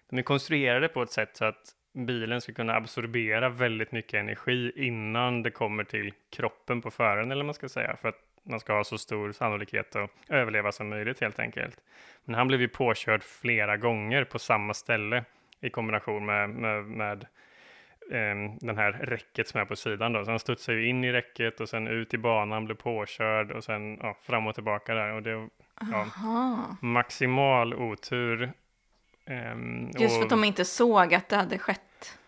de 0.10 0.18
är 0.18 0.24
konstruerade 0.24 0.88
på 0.88 1.02
ett 1.02 1.12
sätt 1.12 1.30
så 1.34 1.46
att 1.46 1.76
bilen 1.94 2.42
ska 2.42 2.54
kunna 2.54 2.76
absorbera 2.76 3.50
väldigt 3.50 3.92
mycket 3.92 4.14
energi 4.14 4.72
innan 4.76 5.44
det 5.44 5.52
kommer 5.52 5.84
till 5.84 6.14
kroppen 6.30 6.82
på 6.82 6.92
föraren, 6.92 7.32
eller 7.32 7.42
vad 7.42 7.46
man 7.46 7.54
ska 7.54 7.70
säga, 7.70 7.96
för 7.96 8.10
att 8.10 8.20
man 8.44 8.60
ska 8.60 8.74
ha 8.74 8.84
så 8.84 8.98
stor 8.98 9.32
sannolikhet 9.32 9.96
att 9.96 10.10
överleva 10.30 10.72
som 10.72 10.90
möjligt 10.90 11.22
helt 11.22 11.40
enkelt. 11.40 11.82
Men 12.26 12.36
han 12.36 12.48
blev 12.48 12.62
ju 12.62 12.68
påkörd 12.68 13.24
flera 13.24 13.78
gånger 13.78 14.24
på 14.24 14.40
samma 14.40 14.74
ställe 14.74 15.24
i 15.62 15.70
kombination 15.70 16.26
med, 16.26 16.50
med, 16.50 16.84
med 16.86 17.26
den 18.60 18.78
här 18.78 18.92
räcket 18.92 19.48
som 19.48 19.62
är 19.62 19.66
på 19.66 19.76
sidan 19.76 20.14
då. 20.14 20.26
Så 20.26 20.32
han 20.32 20.40
studsade 20.40 20.78
ju 20.78 20.88
in 20.88 21.04
i 21.04 21.12
räcket 21.12 21.60
och 21.60 21.70
sen 21.70 21.88
ut 21.88 22.14
i 22.14 22.18
banan, 22.18 22.66
blev 22.66 22.76
påkörd 22.76 23.52
och 23.52 23.64
sen 23.64 23.98
ja, 24.02 24.18
fram 24.22 24.48
och 24.48 24.56
tillbaka 24.56 24.94
där. 24.94 25.14
Och 25.14 25.24
det 25.24 25.50
ja, 25.92 26.08
maximal 26.82 27.74
otur. 27.74 28.54
Ehm, 29.26 29.90
Just 30.00 30.14
för 30.16 30.20
och- 30.20 30.24
att 30.24 30.30
de 30.30 30.44
inte 30.44 30.66
såg 30.66 31.14
att 31.14 31.30
det 31.30 31.36
hade 31.36 31.58
skett 31.58 31.82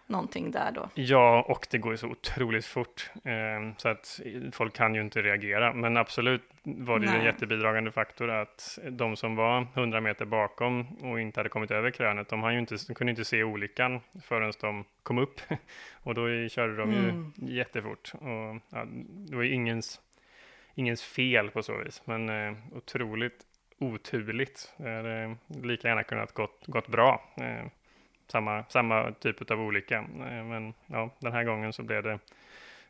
någonting 0.07 0.51
där 0.51 0.71
då. 0.71 0.89
Ja, 0.93 1.45
och 1.47 1.67
det 1.71 1.77
går 1.77 1.91
ju 1.93 1.97
så 1.97 2.07
otroligt 2.07 2.65
fort. 2.65 3.09
Eh, 3.23 3.73
så 3.77 3.89
att 3.89 4.19
folk 4.51 4.73
kan 4.73 4.95
ju 4.95 5.01
inte 5.01 5.21
reagera. 5.21 5.73
Men 5.73 5.97
absolut 5.97 6.41
var 6.63 6.99
det 6.99 7.05
ju 7.05 7.11
en 7.17 7.23
jättebidragande 7.25 7.91
faktor 7.91 8.29
att 8.29 8.79
de 8.89 9.15
som 9.15 9.35
var 9.35 9.67
100 9.73 10.01
meter 10.01 10.25
bakom 10.25 10.87
och 11.01 11.21
inte 11.21 11.39
hade 11.39 11.49
kommit 11.49 11.71
över 11.71 11.91
krönet, 11.91 12.29
de, 12.29 12.53
ju 12.53 12.59
inte, 12.59 12.77
de 12.87 12.93
kunde 12.93 13.11
inte 13.11 13.25
se 13.25 13.43
olyckan 13.43 13.99
förrän 14.23 14.53
de 14.61 14.85
kom 15.03 15.17
upp. 15.17 15.41
Och 16.03 16.13
då 16.15 16.47
körde 16.49 16.75
de 16.75 16.91
ju 16.91 17.09
Mm. 17.09 17.33
jättefort. 17.35 18.11
Och, 18.13 18.61
ja, 18.69 18.85
det 19.29 19.35
var 19.35 19.43
ju 19.43 19.53
ingens, 19.53 20.01
ingens 20.75 21.03
fel 21.03 21.49
på 21.49 21.63
så 21.63 21.77
vis, 21.77 22.01
men 22.05 22.29
eh, 22.29 22.53
otroligt 22.71 23.45
oturligt. 23.79 24.73
Det 24.77 24.89
hade 24.89 25.35
lika 25.47 25.87
gärna 25.87 26.03
kunnat 26.03 26.33
gått, 26.33 26.63
gått 26.67 26.87
bra. 26.87 27.21
Eh, 27.37 27.65
samma, 28.31 28.63
samma 28.69 29.11
typ 29.11 29.51
av 29.51 29.61
olycka. 29.61 29.95
Eh, 29.97 30.43
Men 30.43 30.73
ja, 30.87 31.09
den 31.19 31.33
här 31.33 31.43
gången 31.43 31.73
så 31.73 31.83
blev 31.83 32.03
det 32.03 32.19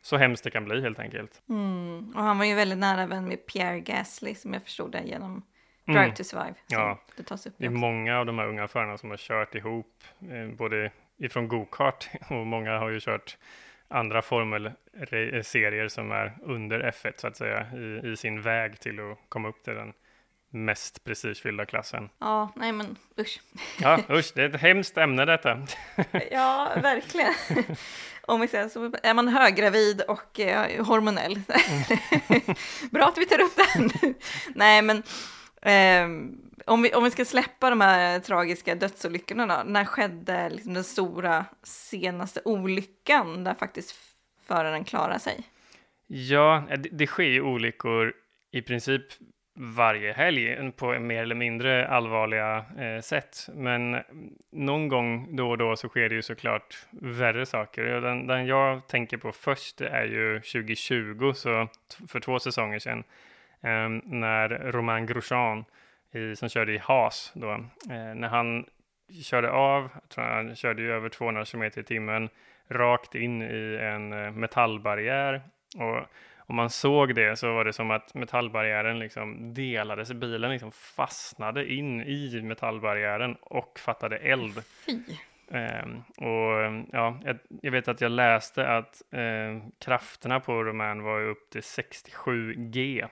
så 0.02 0.16
hemskt 0.16 0.44
det 0.44 0.50
kan 0.50 0.64
bli 0.64 0.80
helt 0.82 0.98
enkelt. 0.98 1.42
Mm. 1.48 2.12
Och 2.16 2.22
han 2.22 2.38
var 2.38 2.44
ju 2.44 2.54
väldigt 2.54 2.78
nära 2.78 3.06
vän 3.06 3.28
med 3.28 3.46
Pierre 3.46 3.80
Gasly 3.80 4.34
som 4.34 4.52
jag 4.52 4.62
förstod 4.62 4.92
det 4.92 5.02
genom 5.02 5.42
Drive 5.84 6.00
Mm. 6.02 6.14
to 6.14 6.24
Survive. 6.24 6.54
Ja. 6.68 6.98
det 7.16 7.22
tas 7.22 7.46
upp 7.46 7.54
Det 7.58 7.64
är 7.64 7.68
också. 7.68 7.78
många 7.78 8.18
av 8.18 8.26
de 8.26 8.38
här 8.38 8.46
unga 8.46 8.68
förarna 8.68 8.98
som 8.98 9.10
har 9.10 9.16
kört 9.16 9.54
ihop, 9.54 10.04
eh, 10.30 10.48
både 10.56 10.90
ifrån 11.16 11.48
go-kart 11.48 12.08
och 12.30 12.46
många 12.46 12.78
har 12.78 12.88
ju 12.90 13.00
kört 13.00 13.36
andra 13.88 14.22
formelserier 14.22 15.88
som 15.88 16.12
är 16.12 16.32
under 16.42 16.80
F1 16.80 17.12
så 17.16 17.26
att 17.26 17.36
säga 17.36 17.66
i, 17.76 18.00
i 18.12 18.16
sin 18.16 18.42
väg 18.42 18.80
till 18.80 19.00
att 19.00 19.18
komma 19.28 19.48
upp 19.48 19.62
till 19.64 19.74
den 19.74 19.92
mest 20.64 21.04
prestigefyllda 21.04 21.66
klassen. 21.66 22.08
Ja, 22.18 22.52
nej 22.56 22.72
men 22.72 22.96
usch. 23.20 23.40
Ja, 23.80 24.00
usch, 24.10 24.32
det 24.34 24.42
är 24.42 24.48
ett 24.48 24.60
hemskt 24.60 24.96
ämne 24.96 25.24
detta. 25.24 25.66
Ja, 26.30 26.72
verkligen. 26.82 27.34
Om 28.22 28.40
vi 28.40 28.48
säger 28.48 28.68
så 28.68 28.92
är 29.02 29.14
man 29.14 29.28
höggravid 29.28 30.00
och 30.00 30.40
eh, 30.40 30.84
hormonell. 30.86 31.40
Bra 32.90 33.04
att 33.04 33.18
vi 33.18 33.26
tar 33.26 33.40
upp 33.40 33.58
nu. 33.78 34.14
Nej, 34.54 34.82
men 34.82 35.02
ehm, 35.62 36.38
om, 36.66 36.82
vi, 36.82 36.94
om 36.94 37.04
vi 37.04 37.10
ska 37.10 37.24
släppa 37.24 37.70
de 37.70 37.80
här 37.80 38.20
tragiska 38.20 38.74
dödsolyckorna 38.74 39.46
då. 39.46 39.70
När 39.70 39.84
skedde 39.84 40.50
liksom 40.50 40.74
den 40.74 40.84
stora 40.84 41.44
senaste 41.62 42.40
olyckan 42.44 43.44
där 43.44 43.54
faktiskt 43.54 43.96
föraren 44.46 44.84
klarar 44.84 45.18
sig? 45.18 45.44
Ja, 46.06 46.66
det, 46.68 46.88
det 46.92 47.06
sker 47.06 47.24
ju 47.24 47.42
olyckor 47.42 48.12
i 48.52 48.62
princip 48.62 49.02
varje 49.58 50.12
helg 50.12 50.72
på 50.72 50.98
mer 50.98 51.22
eller 51.22 51.34
mindre 51.34 51.88
allvarliga 51.88 52.64
eh, 52.78 53.00
sätt. 53.00 53.48
Men 53.54 54.02
någon 54.50 54.88
gång 54.88 55.36
då 55.36 55.50
och 55.50 55.58
då 55.58 55.76
så 55.76 55.88
sker 55.88 56.08
det 56.08 56.14
ju 56.14 56.22
såklart 56.22 56.86
värre 56.90 57.46
saker. 57.46 57.84
Den, 57.84 58.26
den 58.26 58.46
jag 58.46 58.86
tänker 58.88 59.16
på 59.16 59.32
först 59.32 59.80
är 59.80 60.04
ju 60.04 60.40
2020, 60.40 61.32
så 61.34 61.68
för 62.08 62.20
två 62.20 62.38
säsonger 62.38 62.78
sedan, 62.78 63.04
eh, 63.62 63.88
när 64.04 64.48
Romain 64.48 65.06
Grosjean, 65.06 65.64
i, 66.12 66.36
som 66.36 66.48
körde 66.48 66.72
i 66.72 66.78
Haas 66.78 67.32
då, 67.34 67.50
eh, 67.50 68.14
när 68.14 68.28
han 68.28 68.64
körde 69.22 69.50
av, 69.50 69.90
jag 69.94 70.08
tror 70.08 70.24
han 70.24 70.56
körde 70.56 70.82
ju 70.82 70.92
över 70.92 71.08
200 71.08 71.44
km 71.44 71.62
i 71.62 71.70
timmen, 71.70 72.28
rakt 72.68 73.14
in 73.14 73.42
i 73.42 73.78
en 73.82 74.12
eh, 74.12 74.30
metallbarriär. 74.30 75.42
Och 75.76 76.06
om 76.46 76.56
man 76.56 76.70
såg 76.70 77.14
det 77.14 77.36
så 77.36 77.54
var 77.54 77.64
det 77.64 77.72
som 77.72 77.90
att 77.90 78.14
metallbarriären 78.14 78.98
liksom 78.98 79.54
delades, 79.54 80.12
bilen 80.12 80.50
liksom 80.50 80.72
fastnade 80.72 81.72
in 81.72 82.00
i 82.00 82.42
metallbarriären 82.42 83.34
och 83.40 83.78
fattade 83.78 84.16
eld. 84.16 84.62
Fy. 84.86 85.00
Ehm, 85.50 86.02
och 86.16 86.86
ja, 86.92 87.18
jag, 87.62 87.72
vet 87.72 87.88
att 87.88 88.00
jag 88.00 88.12
läste 88.12 88.68
att 88.68 89.02
ehm, 89.10 89.62
krafterna 89.78 90.40
på 90.40 90.64
Roman 90.64 91.02
var 91.02 91.22
upp 91.22 91.50
till 91.50 91.62
67 91.62 92.54
G, 92.54 93.06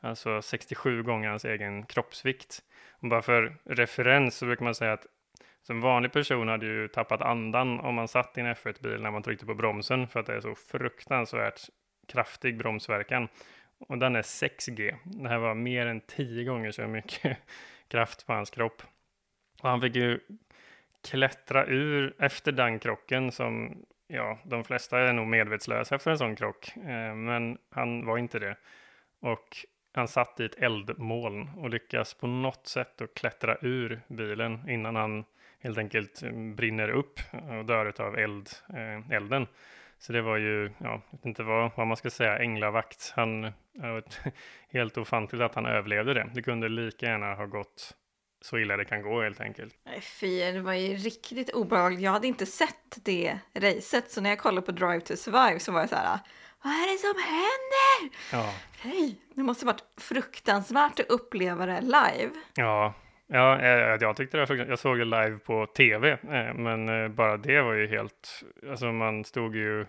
alltså 0.00 0.42
67 0.42 1.02
gånger 1.02 1.28
hans 1.28 1.44
egen 1.44 1.86
kroppsvikt. 1.86 2.58
Och 3.00 3.08
bara 3.08 3.22
för 3.22 3.56
referens 3.64 4.36
så 4.36 4.46
brukar 4.46 4.64
man 4.64 4.74
säga 4.74 4.92
att 4.92 5.06
som 5.62 5.80
vanlig 5.80 6.12
person 6.12 6.48
hade 6.48 6.66
ju 6.66 6.88
tappat 6.88 7.22
andan 7.22 7.80
om 7.80 7.94
man 7.94 8.08
satt 8.08 8.38
i 8.38 8.40
en 8.40 8.54
F1-bil 8.54 9.02
när 9.02 9.10
man 9.10 9.22
tryckte 9.22 9.46
på 9.46 9.54
bromsen 9.54 10.08
för 10.08 10.20
att 10.20 10.26
det 10.26 10.34
är 10.34 10.40
så 10.40 10.54
fruktansvärt 10.54 11.60
kraftig 12.08 12.58
bromsverkan. 12.58 13.28
Och 13.78 13.98
den 13.98 14.16
är 14.16 14.22
6G. 14.22 14.96
Det 15.04 15.28
här 15.28 15.38
var 15.38 15.54
mer 15.54 15.86
än 15.86 16.00
10 16.00 16.44
gånger 16.44 16.70
så 16.70 16.82
mycket 16.82 17.38
kraft 17.88 18.26
på 18.26 18.32
hans 18.32 18.50
kropp. 18.50 18.82
Och 19.62 19.68
han 19.68 19.80
fick 19.80 19.96
ju 19.96 20.20
klättra 21.08 21.66
ur 21.66 22.14
efter 22.18 22.52
den 22.52 22.78
krocken 22.78 23.32
som, 23.32 23.82
ja, 24.06 24.38
de 24.44 24.64
flesta 24.64 24.98
är 24.98 25.12
nog 25.12 25.26
medvetslösa 25.26 25.94
efter 25.94 26.10
en 26.10 26.18
sån 26.18 26.36
krock. 26.36 26.76
Eh, 26.76 27.14
men 27.14 27.58
han 27.70 28.06
var 28.06 28.18
inte 28.18 28.38
det. 28.38 28.56
Och 29.20 29.56
han 29.94 30.08
satt 30.08 30.40
i 30.40 30.44
ett 30.44 30.58
eldmoln 30.58 31.50
och 31.56 31.70
lyckas 31.70 32.14
på 32.14 32.26
något 32.26 32.66
sätt 32.66 33.00
att 33.00 33.14
klättra 33.14 33.56
ur 33.60 34.00
bilen 34.08 34.68
innan 34.68 34.96
han 34.96 35.24
helt 35.58 35.78
enkelt 35.78 36.22
brinner 36.56 36.88
upp 36.88 37.20
och 37.32 37.64
dör 37.64 38.00
av 38.00 38.18
eld, 38.18 38.48
eh, 38.74 39.16
elden. 39.16 39.46
Så 39.98 40.12
det 40.12 40.22
var 40.22 40.36
ju, 40.36 40.70
ja, 40.78 41.02
jag 41.10 41.18
vet 41.18 41.24
inte 41.24 41.42
vad, 41.42 41.70
vad 41.76 41.86
man 41.86 41.96
ska 41.96 42.10
säga, 42.10 42.38
änglavakt. 42.38 43.12
Han, 43.16 43.52
helt 44.68 44.98
ofantligt 44.98 45.42
att 45.42 45.54
han 45.54 45.66
överlevde 45.66 46.14
det. 46.14 46.30
Det 46.34 46.42
kunde 46.42 46.68
lika 46.68 47.06
gärna 47.06 47.34
ha 47.34 47.46
gått 47.46 47.94
så 48.40 48.58
illa 48.58 48.76
det 48.76 48.84
kan 48.84 49.02
gå 49.02 49.22
helt 49.22 49.40
enkelt. 49.40 49.74
Nej 49.84 50.00
fy, 50.00 50.52
det 50.52 50.60
var 50.60 50.72
ju 50.72 50.96
riktigt 50.96 51.50
obehagligt. 51.50 52.00
Jag 52.00 52.12
hade 52.12 52.26
inte 52.26 52.46
sett 52.46 52.98
det 53.04 53.38
racet, 53.54 54.10
så 54.10 54.20
när 54.20 54.30
jag 54.30 54.38
kollade 54.38 54.66
på 54.66 54.72
Drive 54.72 55.00
to 55.00 55.16
Survive 55.16 55.58
så 55.58 55.72
var 55.72 55.80
jag 55.80 55.88
så 55.88 55.96
här, 55.96 56.18
vad 56.62 56.72
är 56.72 56.92
det 56.92 56.98
som 56.98 57.22
händer? 57.22 58.18
Ja. 58.32 58.54
Hej, 58.80 59.16
det 59.34 59.42
måste 59.42 59.66
varit 59.66 59.84
fruktansvärt 59.96 61.00
att 61.00 61.06
uppleva 61.06 61.66
det 61.66 61.80
live. 61.80 62.30
Ja, 62.54 62.94
Ja, 63.30 63.60
eh, 63.60 63.68
jag, 63.68 64.02
jag 64.02 64.16
tyckte 64.16 64.36
det 64.36 64.44
var. 64.44 64.56
Jag 64.56 64.78
såg 64.78 64.98
det 64.98 65.04
live 65.04 65.38
på 65.38 65.66
tv, 65.66 66.10
eh, 66.10 66.54
men 66.54 66.88
eh, 66.88 67.08
bara 67.08 67.36
det 67.36 67.60
var 67.60 67.72
ju 67.72 67.86
helt, 67.86 68.44
alltså 68.70 68.92
man 68.92 69.24
stod 69.24 69.56
ju, 69.56 69.86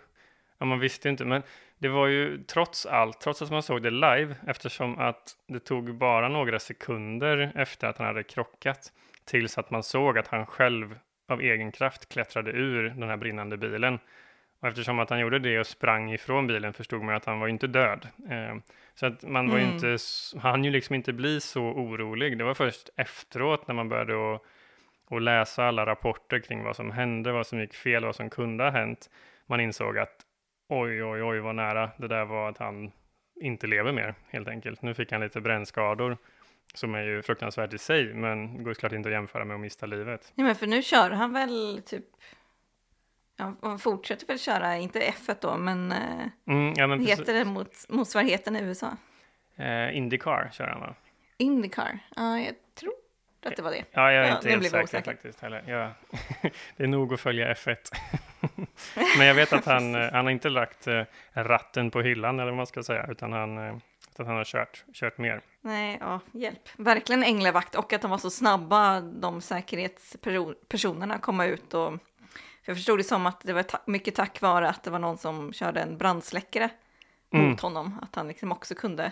ja 0.57 0.65
man 0.65 0.79
visste 0.79 1.09
inte, 1.09 1.25
men 1.25 1.43
det 1.77 1.87
var 1.87 2.07
ju 2.07 2.43
trots 2.43 2.85
allt, 2.85 3.21
trots 3.21 3.41
att 3.41 3.51
man 3.51 3.63
såg 3.63 3.83
det 3.83 3.89
live, 3.89 4.35
eftersom 4.47 4.99
att 4.99 5.35
det 5.47 5.59
tog 5.59 5.95
bara 5.95 6.29
några 6.29 6.59
sekunder 6.59 7.51
efter 7.55 7.87
att 7.87 7.97
han 7.97 8.07
hade 8.07 8.23
krockat, 8.23 8.91
tills 9.25 9.57
att 9.57 9.71
man 9.71 9.83
såg 9.83 10.17
att 10.17 10.27
han 10.27 10.45
själv 10.45 10.99
av 11.27 11.41
egen 11.41 11.71
kraft 11.71 12.09
klättrade 12.09 12.51
ur 12.51 12.89
den 12.89 13.09
här 13.09 13.17
brinnande 13.17 13.57
bilen. 13.57 13.99
Och 14.61 14.67
eftersom 14.67 14.99
att 14.99 15.09
han 15.09 15.19
gjorde 15.19 15.39
det 15.39 15.59
och 15.59 15.67
sprang 15.67 16.11
ifrån 16.11 16.47
bilen 16.47 16.73
förstod 16.73 17.03
man 17.03 17.15
att 17.15 17.25
han 17.25 17.39
var 17.39 17.47
inte 17.47 17.67
död. 17.67 18.07
Eh, 18.29 18.55
så 18.95 19.05
att 19.05 19.23
man 19.23 19.49
var 19.49 19.59
mm. 19.59 19.73
inte, 19.73 19.97
han 20.39 20.63
ju 20.63 20.71
liksom 20.71 20.95
inte 20.95 21.13
bli 21.13 21.41
så 21.41 21.61
orolig. 21.61 22.37
Det 22.37 22.43
var 22.43 22.53
först 22.53 22.89
efteråt 22.95 23.67
när 23.67 23.75
man 23.75 23.89
började 23.89 24.35
att, 24.35 24.41
att 25.11 25.21
läsa 25.21 25.65
alla 25.65 25.85
rapporter 25.85 26.39
kring 26.39 26.63
vad 26.63 26.75
som 26.75 26.91
hände, 26.91 27.31
vad 27.31 27.47
som 27.47 27.59
gick 27.59 27.73
fel, 27.73 28.05
vad 28.05 28.15
som 28.15 28.29
kunde 28.29 28.63
ha 28.63 28.71
hänt. 28.71 29.09
Man 29.45 29.59
insåg 29.59 29.97
att 29.97 30.25
oj, 30.69 31.03
oj, 31.03 31.23
oj, 31.23 31.39
vad 31.39 31.55
nära 31.55 31.91
det 31.97 32.07
där 32.07 32.25
var 32.25 32.49
att 32.49 32.57
han 32.57 32.91
inte 33.41 33.67
lever 33.67 33.91
mer, 33.91 34.15
helt 34.29 34.47
enkelt. 34.47 34.81
Nu 34.81 34.93
fick 34.93 35.11
han 35.11 35.21
lite 35.21 35.41
brännskador 35.41 36.17
som 36.73 36.95
är 36.95 37.01
ju 37.01 37.21
fruktansvärt 37.21 37.73
i 37.73 37.77
sig, 37.77 38.13
men 38.13 38.63
går 38.63 38.73
såklart 38.73 38.91
inte 38.91 39.09
att 39.09 39.13
jämföra 39.13 39.45
med 39.45 39.55
att 39.55 39.61
mista 39.61 39.85
livet. 39.85 40.33
Ja, 40.35 40.43
men 40.43 40.55
för 40.55 40.67
nu 40.67 40.81
kör 40.81 41.11
han 41.11 41.33
väl 41.33 41.81
typ 41.85 42.05
Och 43.59 43.81
fortsätter 43.81 44.27
väl 44.27 44.39
köra, 44.39 44.77
inte 44.77 44.99
F1 44.99 45.35
då, 45.41 45.57
men, 45.57 45.91
eh, 45.91 46.27
mm, 46.47 46.73
ja, 46.77 46.87
men 46.87 47.05
heter 47.05 47.33
det 47.33 47.45
mot, 47.45 47.85
motsvarigheten 47.89 48.55
i 48.55 48.61
USA? 48.61 48.97
Eh, 49.55 49.97
Indycar 49.97 50.49
kör 50.53 50.67
han 50.67 50.79
va? 50.79 50.95
Indycar, 51.37 51.99
ja 52.15 52.39
jag 52.39 52.55
tror 52.75 52.93
att 53.45 53.55
det 53.55 53.61
var 53.61 53.71
det. 53.71 53.83
Ja, 53.91 54.11
jag 54.11 54.25
är 54.25 54.29
ja, 54.29 54.35
inte 54.35 54.49
helt 54.49 54.63
säker 54.63 54.83
osäker. 54.83 55.11
faktiskt 55.11 55.41
heller. 55.41 55.63
Ja. 55.67 55.91
det 56.77 56.83
är 56.83 56.87
nog 56.87 57.13
att 57.13 57.19
följa 57.19 57.53
F1. 57.53 57.75
men 59.17 59.27
jag 59.27 59.35
vet 59.35 59.53
att 59.53 59.65
han, 59.65 59.95
eh, 60.03 60.11
han 60.11 60.25
har 60.25 60.31
inte 60.31 60.49
lagt 60.49 60.87
eh, 60.87 61.03
ratten 61.33 61.91
på 61.91 62.01
hyllan 62.01 62.39
eller 62.39 62.51
vad 62.51 62.57
man 62.57 62.67
ska 62.67 62.83
säga, 62.83 63.05
utan 63.09 63.33
han, 63.33 63.57
att 63.57 64.27
han 64.27 64.35
har 64.35 64.43
kört, 64.43 64.83
kört 64.93 65.17
mer. 65.17 65.41
Nej, 65.61 65.97
ja, 66.01 66.19
hjälp. 66.31 66.69
Verkligen 66.77 67.23
änglavakt 67.23 67.75
och 67.75 67.93
att 67.93 68.01
de 68.01 68.11
var 68.11 68.17
så 68.17 68.29
snabba, 68.29 69.01
de 69.01 69.41
säkerhetspersonerna, 69.41 71.17
komma 71.19 71.45
ut 71.45 71.73
och 71.73 71.93
jag 72.69 72.77
förstod 72.77 72.99
det 72.99 73.03
som 73.03 73.25
att 73.25 73.41
det 73.41 73.53
var 73.53 73.63
ta 73.63 73.77
mycket 73.85 74.15
tack 74.15 74.41
vare 74.41 74.69
att 74.69 74.83
det 74.83 74.91
var 74.91 74.99
någon 74.99 75.17
som 75.17 75.53
körde 75.53 75.81
en 75.81 75.97
brandsläckare 75.97 76.69
mm. 77.33 77.49
mot 77.49 77.61
honom, 77.61 77.99
att 78.01 78.15
han 78.15 78.27
liksom 78.27 78.51
också 78.51 78.75
kunde 78.75 79.11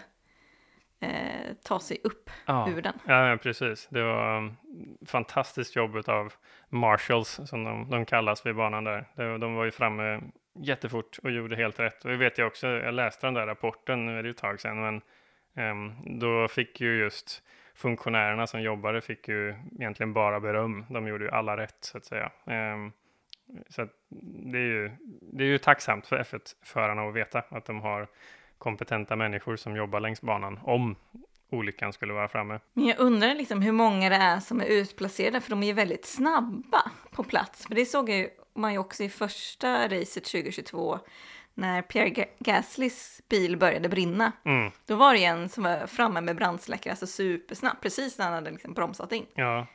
eh, 1.00 1.54
ta 1.64 1.80
sig 1.80 1.98
upp 2.04 2.30
ja. 2.46 2.70
ur 2.70 2.82
den. 2.82 2.94
Ja, 3.06 3.38
precis. 3.42 3.88
Det 3.92 4.04
var 4.04 4.38
um, 4.38 4.58
fantastiskt 5.06 5.76
jobb 5.76 6.10
av 6.10 6.34
Marshalls, 6.70 7.40
som 7.46 7.64
de, 7.64 7.90
de 7.90 8.06
kallas 8.06 8.46
vid 8.46 8.56
banan 8.56 8.84
där. 8.84 9.06
De, 9.16 9.40
de 9.40 9.56
var 9.56 9.66
ju 9.66 9.72
framme 9.72 10.22
jättefort 10.60 11.18
och 11.24 11.32
gjorde 11.32 11.56
helt 11.56 11.80
rätt. 11.80 12.06
Och 12.06 12.12
det 12.12 12.18
vet 12.18 12.38
jag 12.38 12.48
också, 12.48 12.68
jag 12.68 12.94
läste 12.94 13.28
den 13.28 13.34
där 13.34 13.48
rapporten, 13.48 14.06
nu 14.06 14.20
är 14.20 14.24
det 14.24 14.28
ju 14.28 14.32
ett 14.32 14.38
tag 14.38 14.60
sedan, 14.60 14.82
men 14.82 15.02
um, 15.72 16.20
då 16.20 16.48
fick 16.48 16.82
ju 16.82 17.00
just 17.00 17.44
funktionärerna 17.76 18.48
som 18.48 18.62
jobbade 18.62 19.02
fick 19.02 19.28
ju 19.28 19.56
egentligen 19.80 20.14
bara 20.14 20.40
beröm. 20.40 20.86
De 20.90 21.08
gjorde 21.08 21.26
ju 21.26 21.32
alla 21.32 21.58
rätt 21.58 21.78
så 21.80 21.98
att 21.98 22.06
säga. 22.06 22.32
Um, 22.46 22.94
så 23.70 23.88
det 24.52 24.58
är, 24.58 24.62
ju, 24.62 24.92
det 25.22 25.44
är 25.44 25.48
ju 25.48 25.58
tacksamt 25.58 26.08
för 26.08 26.18
F1-förarna 26.24 27.02
att 27.02 27.16
veta 27.16 27.44
att 27.50 27.66
de 27.66 27.82
har 27.82 28.08
kompetenta 28.58 29.16
människor 29.16 29.56
som 29.56 29.76
jobbar 29.76 30.00
längs 30.00 30.22
banan 30.22 30.60
om 30.64 30.96
olyckan 31.50 31.94
skulle 31.94 32.14
vara 32.14 32.28
framme. 32.28 32.60
Men 32.74 32.86
jag 32.86 33.00
undrar 33.00 33.36
liksom 33.36 33.62
hur 33.62 33.72
många 33.72 34.10
det 34.10 34.16
är 34.16 34.40
som 34.40 34.62
är 34.62 34.66
utplacerade, 34.66 35.42
för 35.42 35.50
de 35.50 35.64
är 35.64 35.68
ju 35.68 35.74
väldigt 35.74 36.06
snabba 36.06 36.92
på 37.12 37.24
plats. 37.24 37.68
För 37.68 37.76
det 37.76 37.86
såg 37.86 38.28
man 38.54 38.74
ju 38.74 38.80
också 38.80 39.04
i 39.04 39.10
första 39.10 39.88
racet 39.88 40.24
2022 40.24 41.00
när 41.54 41.82
Pierre 41.82 42.26
Gaslys 42.40 43.22
bil 43.30 43.58
började 43.58 43.90
brinna. 43.90 44.32
Mm. 44.46 44.72
Då 44.86 44.96
var 44.96 45.14
det 45.14 45.26
en 45.26 45.50
som 45.50 45.64
var 45.64 45.88
framme 45.88 46.22
med 46.22 46.36
brandsläckare, 46.36 46.92
alltså 46.92 47.08
supersnabbt, 47.08 47.82
precis 47.82 48.18
när 48.18 48.26
han 48.26 48.34
hade 48.34 48.52
liksom 48.52 48.74
bromsat 48.74 49.12
in. 49.12 49.26
Ja, 49.36 49.68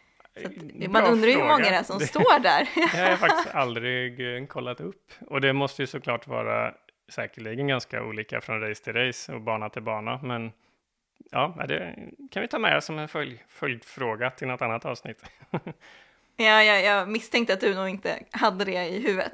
man 0.89 1.05
undrar 1.05 1.29
ju 1.29 1.35
hur 1.35 1.45
många 1.45 1.59
det 1.59 1.77
är 1.77 1.83
som 1.83 1.99
det, 1.99 2.07
står 2.07 2.41
där. 2.41 2.69
det 2.93 2.99
har 2.99 3.11
jag 3.11 3.19
faktiskt 3.19 3.49
aldrig 3.55 4.37
eh, 4.37 4.47
kollat 4.47 4.81
upp. 4.81 5.13
Och 5.27 5.41
det 5.41 5.53
måste 5.53 5.83
ju 5.83 5.87
såklart 5.87 6.27
vara 6.27 6.75
säkerligen 7.09 7.69
ganska 7.69 8.03
olika 8.03 8.41
från 8.41 8.61
race 8.61 8.85
till 8.85 8.93
race 8.93 9.33
och 9.33 9.41
bana 9.41 9.69
till 9.69 9.83
bana. 9.83 10.21
Men 10.23 10.53
ja, 11.31 11.65
det 11.69 11.95
kan 12.31 12.43
vi 12.43 12.49
ta 12.49 12.59
med 12.59 12.85
som 12.85 12.99
en 12.99 13.09
följ, 13.09 13.45
följdfråga 13.49 14.31
till 14.31 14.49
något 14.49 14.63
annat 14.63 14.85
avsnitt. 14.85 15.23
ja, 16.37 16.63
ja, 16.63 16.79
jag 16.79 17.09
misstänkte 17.09 17.53
att 17.53 17.61
du 17.61 17.75
nog 17.75 17.89
inte 17.89 18.19
hade 18.31 18.65
det 18.65 18.85
i 18.89 19.03
huvudet. 19.03 19.33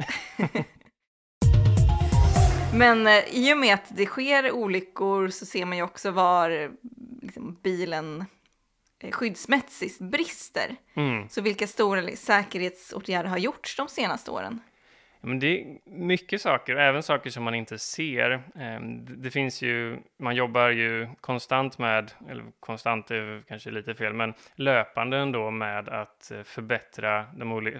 Men 2.74 3.06
eh, 3.06 3.24
i 3.30 3.54
och 3.54 3.58
med 3.58 3.74
att 3.74 3.96
det 3.96 4.06
sker 4.06 4.52
olyckor 4.52 5.28
så 5.28 5.46
ser 5.46 5.64
man 5.64 5.76
ju 5.76 5.82
också 5.82 6.10
var 6.10 6.70
liksom, 7.22 7.58
bilen 7.62 8.20
Eh, 8.20 8.37
skyddsmässigt 9.12 9.98
brister. 9.98 10.76
Mm. 10.94 11.28
Så 11.28 11.40
vilka 11.40 11.66
stora 11.66 12.16
säkerhetsåtgärder 12.16 13.30
har 13.30 13.38
gjorts 13.38 13.76
de 13.76 13.88
senaste 13.88 14.30
åren? 14.30 14.60
men 15.20 15.38
det 15.38 15.60
är 15.60 15.78
mycket 15.84 16.40
saker, 16.40 16.76
även 16.76 17.02
saker 17.02 17.30
som 17.30 17.44
man 17.44 17.54
inte 17.54 17.78
ser. 17.78 18.42
Ehm, 18.54 19.22
det 19.22 19.30
finns 19.30 19.62
ju, 19.62 19.98
man 20.16 20.36
jobbar 20.36 20.68
ju 20.68 21.08
konstant 21.20 21.78
med, 21.78 22.12
eller 22.28 22.44
konstant 22.60 23.10
är 23.10 23.42
kanske 23.48 23.70
lite 23.70 23.94
fel, 23.94 24.12
men 24.12 24.34
löpande 24.54 25.16
ändå 25.16 25.50
med 25.50 25.88
att 25.88 26.30
eh, 26.30 26.42
förbättra 26.42 27.26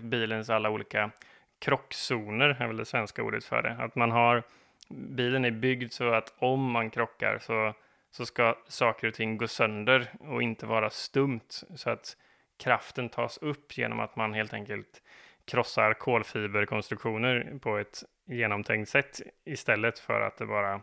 bilens 0.02 0.50
alla 0.50 0.70
olika 0.70 1.10
krockzoner, 1.58 2.56
är 2.60 2.66
väl 2.66 2.76
det 2.76 2.84
svenska 2.84 3.22
ordet 3.22 3.44
för 3.44 3.62
det. 3.62 3.76
Att 3.80 3.94
man 3.94 4.10
har, 4.10 4.42
bilen 4.88 5.44
är 5.44 5.50
byggd 5.50 5.92
så 5.92 6.12
att 6.12 6.34
om 6.38 6.70
man 6.70 6.90
krockar 6.90 7.38
så 7.38 7.74
så 8.10 8.26
ska 8.26 8.56
saker 8.68 9.08
och 9.08 9.14
ting 9.14 9.36
gå 9.36 9.48
sönder 9.48 10.08
och 10.20 10.42
inte 10.42 10.66
vara 10.66 10.90
stumt 10.90 11.48
så 11.76 11.90
att 11.90 12.16
kraften 12.58 13.08
tas 13.08 13.38
upp 13.38 13.78
genom 13.78 14.00
att 14.00 14.16
man 14.16 14.34
helt 14.34 14.54
enkelt 14.54 15.02
krossar 15.44 15.94
kolfiberkonstruktioner 15.94 17.58
på 17.60 17.78
ett 17.78 18.02
genomtänkt 18.26 18.90
sätt 18.90 19.20
istället 19.44 19.98
för 19.98 20.20
att 20.20 20.36
det 20.36 20.46
bara 20.46 20.82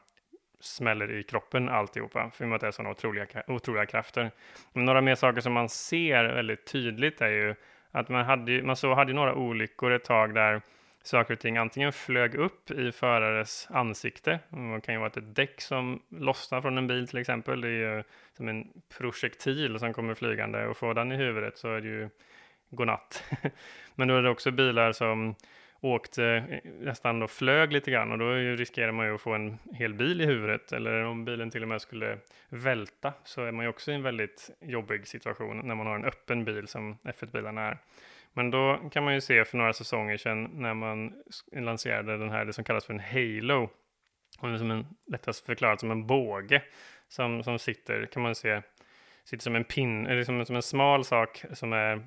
smäller 0.60 1.12
i 1.12 1.24
kroppen 1.24 1.70
alltihopa, 1.70 2.32
för 2.32 2.54
att 2.56 2.62
det 2.62 2.68
är 2.68 2.72
sådana 2.72 2.90
otroliga, 2.90 3.28
otroliga 3.48 3.86
krafter. 3.86 4.32
Men 4.74 4.86
några 4.86 5.02
mer 5.02 5.16
saker 5.16 5.42
som 5.42 5.54
man 5.54 5.70
ser 5.70 6.24
väldigt 6.24 6.66
tydligt 6.66 7.22
är 7.22 7.30
ju 7.30 7.56
att 7.92 8.10
man 8.10 8.26
hade, 8.26 8.64
man 8.64 8.76
så 8.76 8.94
hade 8.94 9.14
några 9.14 9.36
olyckor 9.36 9.92
ett 9.92 10.04
tag 10.04 10.34
där 10.34 10.62
saker 11.08 11.34
och 11.34 11.40
ting 11.40 11.58
antingen 11.58 11.94
flög 11.94 12.36
upp 12.36 12.72
i 12.72 12.92
förares 12.92 13.68
ansikte. 13.70 14.40
Det 14.50 14.82
kan 14.82 14.94
ju 14.94 15.00
vara 15.00 15.10
ett 15.10 15.36
däck 15.36 15.62
som 15.62 16.02
lossnar 16.10 16.62
från 16.62 16.78
en 16.78 16.88
bil 16.88 17.08
till 17.08 17.18
exempel. 17.18 17.62
Det 17.62 17.68
är 17.68 17.96
ju 17.96 18.04
som 18.34 18.48
en 18.48 18.68
projektil 18.98 19.80
som 19.80 19.94
kommer 19.94 20.14
flygande 20.14 20.68
och 20.68 20.78
får 20.78 20.94
den 20.94 21.12
i 21.12 21.16
huvudet 21.16 21.58
så 21.58 21.74
är 21.74 21.82
det 21.82 21.88
ju 21.88 22.10
godnatt. 22.70 23.24
Men 23.96 24.08
då 24.08 24.16
är 24.16 24.22
det 24.22 24.30
också 24.30 24.52
bilar 24.52 24.92
som 24.92 25.36
åkte, 25.82 26.26
eh, 26.26 26.72
nästan 26.80 27.20
då 27.20 27.28
flög 27.28 27.74
lite 27.74 27.92
grann 27.92 28.12
och 28.12 28.18
då 28.18 28.32
riskerar 28.34 28.92
man 28.92 29.06
ju 29.06 29.16
att 29.16 29.22
få 29.22 29.34
en 29.34 29.58
hel 29.74 29.94
bil 29.94 30.22
i 30.22 30.26
huvudet 30.26 30.72
eller 30.72 31.04
om 31.04 31.26
bilen 31.26 31.52
till 31.52 31.62
och 31.62 31.68
med 31.68 31.82
skulle 31.82 32.18
välta 32.50 33.14
så 33.24 33.44
är 33.44 33.52
man 33.52 33.66
ju 33.66 33.70
också 33.70 33.92
i 33.92 33.96
en 33.96 34.04
väldigt 34.04 34.50
jobbig 34.62 35.08
situation 35.08 35.62
när 35.68 35.76
man 35.76 35.88
har 35.88 35.96
en 35.96 36.06
öppen 36.06 36.46
bil 36.46 36.68
som 36.68 36.98
F1-bilarna 37.04 37.62
är. 37.62 37.78
Men 38.36 38.52
då 38.52 38.90
kan 38.92 39.04
man 39.04 39.14
ju 39.14 39.22
se 39.22 39.46
för 39.46 39.58
några 39.58 39.74
säsonger 39.74 40.18
sedan 40.18 40.44
när 40.44 40.74
man 40.74 41.14
lanserade 41.52 42.18
den 42.18 42.30
här, 42.30 42.46
det 42.46 42.54
som 42.54 42.64
kallas 42.64 42.86
för 42.86 42.94
en 42.94 43.00
Halo. 43.00 43.70
Och 44.40 44.48
det 44.48 44.54
är 44.54 44.58
som 44.58 44.72
en, 44.72 44.88
lättast 45.08 45.46
förklarat 45.46 45.80
som 45.80 45.92
en 45.92 46.08
båge 46.08 46.62
som, 47.08 47.44
som 47.44 47.60
sitter, 47.60 48.06
kan 48.06 48.24
man 48.24 48.36
se, 48.36 48.62
sitter 49.24 49.44
som 49.44 49.56
en 49.56 49.64
pin, 49.64 50.08
eller 50.08 50.24
som, 50.24 50.46
som 50.46 50.56
en 50.56 50.62
smal 50.62 51.06
sak 51.06 51.44
som 51.54 51.74
är 51.74 52.06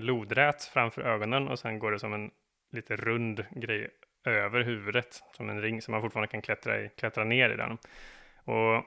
lodrät 0.00 0.64
framför 0.64 1.02
ögonen 1.02 1.48
och 1.48 1.58
sen 1.58 1.78
går 1.78 1.92
det 1.92 1.98
som 1.98 2.12
en 2.12 2.30
lite 2.72 2.96
rund 2.96 3.44
grej 3.50 3.90
över 4.24 4.60
huvudet 4.60 5.22
som 5.36 5.50
en 5.50 5.62
ring 5.62 5.82
som 5.82 5.92
man 5.92 6.02
fortfarande 6.02 6.28
kan 6.28 6.42
klättra, 6.42 6.80
i, 6.80 6.90
klättra 6.96 7.24
ner 7.24 7.50
i 7.50 7.56
den. 7.56 7.78
Och 8.44 8.84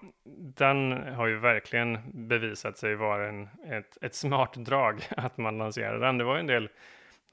den 0.56 0.92
har 0.92 1.28
ju 1.28 1.40
verkligen 1.40 2.00
bevisat 2.14 2.78
sig 2.78 2.96
vara 2.96 3.28
en, 3.30 3.50
ett, 3.70 3.98
ett 4.02 4.16
smart 4.16 4.54
drag 4.54 5.02
att 5.18 5.38
man 5.38 5.58
lanserar 5.58 6.00
den. 6.00 6.18
Det 6.18 6.24
var 6.24 6.36
ju 6.36 6.40
en 6.40 6.48
del 6.48 6.70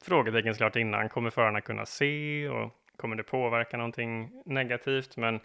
frågetecken 0.05 0.55
klart 0.55 0.77
innan. 0.77 1.09
Kommer 1.09 1.31
förarna 1.31 1.61
kunna 1.61 1.87
se 1.87 2.49
och 2.49 2.71
kommer 2.97 3.17
det 3.17 3.23
påverka 3.23 3.77
någonting 3.77 4.43
negativt? 4.45 5.17
Men 5.17 5.41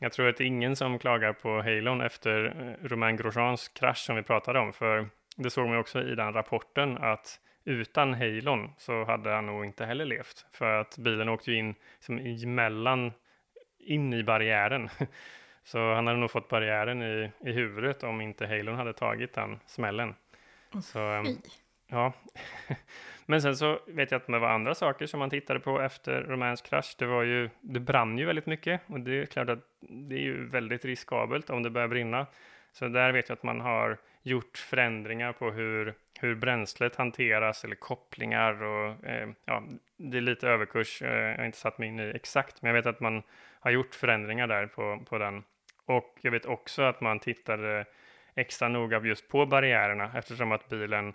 jag 0.00 0.12
tror 0.12 0.28
att 0.28 0.36
det 0.36 0.44
är 0.44 0.46
ingen 0.46 0.76
som 0.76 0.98
klagar 0.98 1.32
på 1.32 1.62
Halon 1.62 2.00
efter 2.00 2.44
eh, 2.44 2.88
Romain 2.88 3.16
Grosjeans 3.16 3.68
krasch 3.68 3.98
som 3.98 4.16
vi 4.16 4.22
pratade 4.22 4.58
om, 4.58 4.72
för 4.72 5.08
det 5.36 5.50
såg 5.50 5.68
man 5.68 5.78
också 5.78 6.02
i 6.02 6.14
den 6.14 6.32
rapporten 6.32 6.98
att 6.98 7.40
utan 7.64 8.14
Halon 8.14 8.72
så 8.78 9.04
hade 9.04 9.30
han 9.30 9.46
nog 9.46 9.64
inte 9.64 9.84
heller 9.84 10.04
levt, 10.04 10.46
för 10.52 10.80
att 10.80 10.98
bilen 10.98 11.28
åkte 11.28 11.50
ju 11.50 11.56
in 11.56 11.74
som 12.00 12.18
emellan, 12.18 13.12
in 13.78 14.12
i 14.12 14.22
barriären. 14.22 14.88
Så 15.64 15.94
han 15.94 16.06
hade 16.06 16.18
nog 16.18 16.30
fått 16.30 16.48
barriären 16.48 17.02
i, 17.02 17.30
i 17.40 17.52
huvudet 17.52 18.02
om 18.02 18.20
inte 18.20 18.46
Halon 18.46 18.74
hade 18.74 18.92
tagit 18.92 19.32
den 19.32 19.60
smällen. 19.66 20.14
Så, 20.82 20.98
ehm, 20.98 21.26
ja. 21.86 22.12
Men 23.26 23.42
sen 23.42 23.56
så 23.56 23.80
vet 23.86 24.10
jag 24.10 24.20
att 24.20 24.26
det 24.26 24.38
var 24.38 24.48
andra 24.48 24.74
saker 24.74 25.06
som 25.06 25.20
man 25.20 25.30
tittade 25.30 25.60
på 25.60 25.80
efter 25.80 26.22
Romains 26.22 26.62
krasch. 26.62 26.94
Det 26.98 27.06
var 27.06 27.22
ju, 27.22 27.50
det 27.60 27.80
brann 27.80 28.18
ju 28.18 28.24
väldigt 28.24 28.46
mycket 28.46 28.80
och 28.86 29.00
det 29.00 29.22
är 29.22 29.26
klart 29.26 29.48
att 29.48 29.58
det 29.80 30.14
är 30.14 30.20
ju 30.20 30.48
väldigt 30.48 30.84
riskabelt 30.84 31.50
om 31.50 31.62
det 31.62 31.70
börjar 31.70 31.88
brinna. 31.88 32.26
Så 32.72 32.88
där 32.88 33.12
vet 33.12 33.28
jag 33.28 33.36
att 33.36 33.42
man 33.42 33.60
har 33.60 33.98
gjort 34.22 34.58
förändringar 34.58 35.32
på 35.32 35.50
hur, 35.50 35.94
hur 36.20 36.34
bränslet 36.34 36.96
hanteras 36.96 37.64
eller 37.64 37.74
kopplingar 37.74 38.62
och 38.62 39.04
eh, 39.04 39.28
ja, 39.44 39.62
det 39.96 40.16
är 40.16 40.20
lite 40.20 40.48
överkurs. 40.48 41.02
Eh, 41.02 41.30
jag 41.30 41.38
har 41.38 41.44
inte 41.44 41.58
satt 41.58 41.78
mig 41.78 41.88
in 41.88 42.00
i 42.00 42.12
exakt, 42.14 42.62
men 42.62 42.68
jag 42.68 42.82
vet 42.82 42.94
att 42.94 43.00
man 43.00 43.22
har 43.60 43.70
gjort 43.70 43.94
förändringar 43.94 44.46
där 44.46 44.66
på, 44.66 45.04
på 45.08 45.18
den. 45.18 45.44
Och 45.84 46.18
jag 46.20 46.30
vet 46.30 46.46
också 46.46 46.82
att 46.82 47.00
man 47.00 47.18
tittade 47.18 47.84
extra 48.34 48.68
noga 48.68 49.00
just 49.00 49.28
på 49.28 49.46
barriärerna 49.46 50.12
eftersom 50.14 50.52
att 50.52 50.68
bilen 50.68 51.14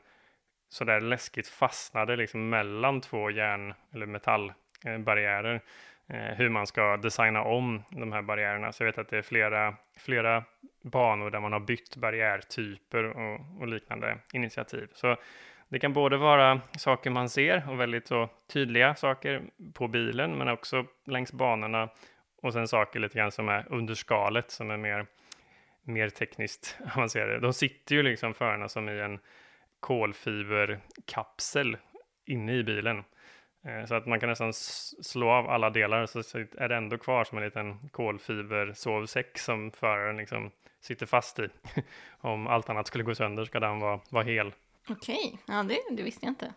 sådär 0.70 1.02
läskigt 1.02 1.48
fastnade 1.48 2.16
liksom 2.16 2.50
mellan 2.50 3.02
två 3.02 3.32
järn 3.32 3.74
eller 3.94 4.06
metallbarriärer. 4.06 5.62
Eh, 6.08 6.36
hur 6.36 6.50
man 6.50 6.68
ska 6.68 6.98
designa 6.98 7.44
om 7.44 7.84
de 7.90 8.12
här 8.12 8.22
barriärerna. 8.22 8.72
Så 8.72 8.84
jag 8.84 8.86
vet 8.86 8.98
att 8.98 9.10
det 9.10 9.18
är 9.18 9.22
flera, 9.22 9.76
flera 9.98 10.44
banor 10.82 11.30
där 11.30 11.40
man 11.40 11.54
har 11.54 11.60
bytt 11.60 11.96
barriärtyper 11.96 13.04
och, 13.04 13.40
och 13.60 13.68
liknande 13.68 14.18
initiativ. 14.34 14.88
Så 14.94 15.18
det 15.70 15.80
kan 15.80 15.94
både 15.94 16.18
vara 16.18 16.62
saker 16.78 17.10
man 17.10 17.30
ser 17.30 17.70
och 17.70 17.80
väldigt 17.80 18.08
så 18.08 18.30
tydliga 18.54 18.96
saker 18.96 19.42
på 19.74 19.88
bilen, 19.88 20.38
men 20.38 20.48
också 20.48 20.86
längs 21.06 21.34
banorna 21.34 21.90
och 22.42 22.54
sen 22.54 22.68
saker 22.68 23.00
lite 23.00 23.18
grann 23.18 23.32
som 23.32 23.50
är 23.50 23.66
under 23.70 23.94
skalet 23.94 24.52
som 24.52 24.72
är 24.72 24.78
mer, 24.78 25.06
mer 25.84 26.10
tekniskt 26.10 26.78
avancerade. 26.96 27.40
De 27.40 27.54
sitter 27.54 27.96
ju 27.96 28.04
liksom 28.04 28.34
förarna 28.34 28.70
som 28.70 28.90
i 28.90 29.00
en 29.00 29.20
kolfiberkapsel 29.80 31.78
inne 32.26 32.54
i 32.54 32.64
bilen. 32.64 33.04
Eh, 33.66 33.86
så 33.86 33.96
att 33.96 34.06
man 34.06 34.20
kan 34.20 34.30
nästan 34.30 34.54
slå 34.54 35.30
av 35.30 35.50
alla 35.50 35.70
delar 35.70 36.06
så 36.06 36.38
är 36.38 36.70
det 36.70 36.76
ändå 36.76 36.98
kvar 36.98 37.24
som 37.24 37.38
en 37.38 37.44
liten 37.44 37.90
kolfibersovsäck 37.90 39.38
som 39.38 39.72
föraren 39.72 40.18
liksom 40.18 40.52
sitter 40.82 41.06
fast 41.06 41.40
i. 41.40 41.50
Om 42.22 42.48
allt 42.48 42.70
annat 42.70 42.88
skulle 42.88 43.04
gå 43.04 43.16
sönder 43.16 43.46
ska 43.46 43.60
den 43.60 43.80
vara, 43.80 44.00
vara 44.10 44.24
hel. 44.24 44.54
Okej, 44.90 45.40
ja 45.46 45.64
det, 45.64 45.80
det 45.92 46.04
visste 46.04 46.26
jag 46.26 46.32
inte. 46.32 46.54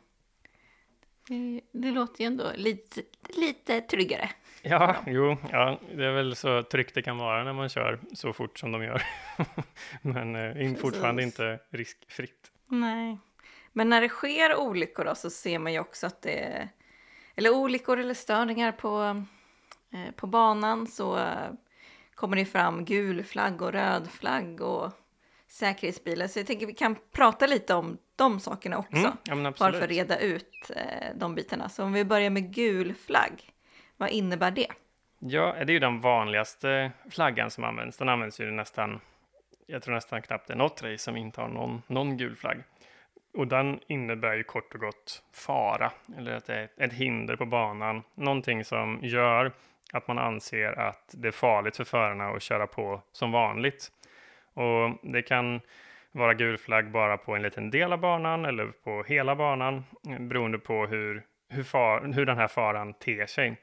Det, 1.29 1.61
det, 1.73 1.91
låter 1.91 2.21
ju 2.21 2.27
ändå 2.27 2.53
lite, 2.55 3.03
lite 3.29 3.81
tryggare. 3.81 4.31
Ja, 4.63 4.97
jo, 5.07 5.37
ja, 5.53 5.81
det 5.95 6.05
är 6.05 6.13
väl 6.13 6.37
så 6.37 6.63
tryggt 6.63 6.95
det 6.95 7.03
kan 7.03 7.19
vara 7.19 7.45
när 7.45 7.53
man 7.53 7.69
kör 7.69 8.01
så 8.13 8.33
fort 8.33 8.59
som 8.59 8.73
de 8.73 8.83
gör. 8.83 9.03
Men 10.03 10.37
eh, 10.37 10.75
fortfarande 10.75 11.23
inte 11.23 11.61
riskfritt. 11.71 12.51
Nej, 12.67 13.19
men 13.73 13.89
när 13.89 14.01
det 14.01 14.09
sker 14.09 14.57
olyckor 14.57 15.05
då 15.05 15.15
så 15.15 15.31
ser 15.31 15.59
man 15.59 15.73
ju 15.73 15.81
också 15.81 16.07
att 16.07 16.23
det 16.23 16.69
eller 17.39 17.51
olyckor 17.51 17.99
eller 17.99 18.15
störningar 18.15 18.73
på, 18.73 19.23
eh, 19.93 20.15
på 20.17 20.27
banan 20.27 20.87
så 20.87 21.19
eh, 21.19 21.51
kommer 22.15 22.37
det 22.37 22.45
fram 22.45 22.85
gul 22.85 23.25
flagg 23.25 23.63
och 23.63 23.73
röd 23.73 24.11
flagg 24.11 24.61
och 24.61 24.93
säkerhetsbilar. 25.47 26.27
Så 26.27 26.39
jag 26.39 26.47
tänker 26.47 26.67
vi 26.67 26.75
kan 26.75 26.97
prata 27.13 27.47
lite 27.47 27.75
om 27.75 27.99
de 28.17 28.41
sakerna 28.41 28.79
också. 28.79 29.13
Mm, 29.31 29.45
ja, 29.45 29.53
bara 29.59 29.73
för 29.73 29.83
att 29.83 29.91
reda 29.91 30.19
ut 30.19 30.71
eh, 30.77 31.17
de 31.17 31.35
bitarna. 31.35 31.69
Så 31.69 31.85
om 31.85 31.93
vi 31.93 32.05
börjar 32.05 32.31
med 32.31 32.55
gul 32.55 32.95
flagg, 32.95 33.53
vad 33.97 34.11
innebär 34.11 34.51
det? 34.51 34.69
Ja, 35.19 35.53
det 35.53 35.71
är 35.73 35.75
ju 35.75 35.79
den 35.79 36.01
vanligaste 36.01 36.93
flaggan 37.11 37.51
som 37.51 37.65
används. 37.65 37.97
Den 37.97 38.09
används 38.09 38.41
ju 38.41 38.51
nästan, 38.51 39.01
jag 39.67 39.83
tror 39.83 39.95
nästan 39.95 40.23
knappt 40.23 40.47
det 40.47 40.53
är 40.53 40.59
något 40.59 40.83
race 40.83 40.99
som 40.99 41.17
inte 41.17 41.41
har 41.41 41.49
någon, 41.49 41.83
någon 41.87 42.17
gul 42.17 42.37
flagg. 42.37 42.63
Och 43.35 43.47
den 43.47 43.81
innebär 43.87 44.35
ju 44.35 44.43
kort 44.43 44.75
och 44.75 44.81
gott 44.81 45.23
fara, 45.33 45.93
eller 46.17 46.37
att 46.37 46.47
det 46.47 46.55
är 46.55 46.69
ett 46.77 46.93
hinder 46.93 47.37
på 47.37 47.47
banan. 47.47 48.03
Någonting 48.15 48.65
som 48.65 48.99
gör 49.03 49.53
att 49.93 50.09
man 50.09 50.19
anser 50.19 50.79
att 50.79 51.15
det 51.17 51.29
är 51.29 51.33
farligt 51.33 51.77
för 51.77 51.85
förarna 51.85 52.29
att 52.29 52.43
köra 52.43 52.67
på 52.67 53.03
som 53.13 53.33
vanligt. 53.33 53.89
Och 54.55 54.99
det 55.03 55.23
kan 55.23 55.61
vara 56.13 56.35
gul 56.35 56.59
flagg 56.59 56.91
bara 56.91 57.17
på 57.17 57.37
en 57.37 57.43
liten 57.43 57.71
del 57.71 57.93
av 57.93 57.99
banan 57.99 58.45
eller 58.45 58.67
på 58.67 59.03
hela 59.03 59.37
banan 59.37 59.85
eh, 60.09 60.19
beroende 60.19 60.59
på 60.59 60.87
hur, 60.87 61.23
hur, 61.49 61.63
far, 61.63 62.13
hur 62.15 62.27
den 62.27 62.37
här 62.37 62.49
faran 62.49 62.95
ter 62.95 63.27
sig. 63.27 63.57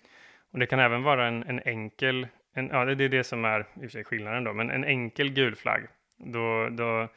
Och 0.51 0.59
det 0.59 0.65
kan 0.65 0.79
även 0.79 1.03
vara 1.03 1.27
en, 1.27 1.43
en 1.43 1.59
enkel, 1.65 2.27
en, 2.53 2.67
ja 2.67 2.85
det 2.85 3.05
är 3.05 3.09
det 3.09 3.23
som 3.23 3.45
är 3.45 3.59
i 3.59 3.63
och 3.63 3.81
för 3.81 3.87
sig 3.87 4.03
skillnaden 4.03 4.43
då, 4.43 4.53
men 4.53 4.71
en 4.71 4.83
enkel 4.83 5.29
gul 5.29 5.55
flagg. 5.55 5.87
Då, 6.17 6.69
då, 6.69 7.01
eh, 7.01 7.07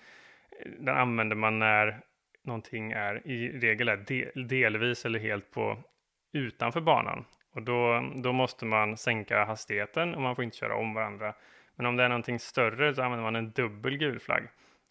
den 0.78 0.96
använder 0.96 1.36
man 1.36 1.58
när 1.58 2.00
någonting 2.48 2.92
är 2.92 3.26
i 3.26 3.58
regel 3.58 3.88
är 3.88 3.96
del, 3.96 4.48
delvis 4.48 5.04
eller 5.04 5.18
helt 5.18 5.50
på 5.50 5.78
utanför 6.32 6.80
banan. 6.80 7.24
Och 7.54 7.62
då, 7.62 8.10
då 8.16 8.32
måste 8.32 8.64
man 8.64 8.96
sänka 8.96 9.44
hastigheten 9.44 10.14
och 10.14 10.22
man 10.22 10.36
får 10.36 10.44
inte 10.44 10.56
köra 10.56 10.76
om 10.76 10.94
varandra. 10.94 11.34
Men 11.76 11.86
om 11.86 11.96
det 11.96 12.04
är 12.04 12.08
någonting 12.08 12.38
större 12.38 12.94
så 12.94 13.02
använder 13.02 13.24
man 13.24 13.36
en 13.36 13.50
dubbel 13.50 13.96
gul 13.96 14.20
flagg. 14.20 14.48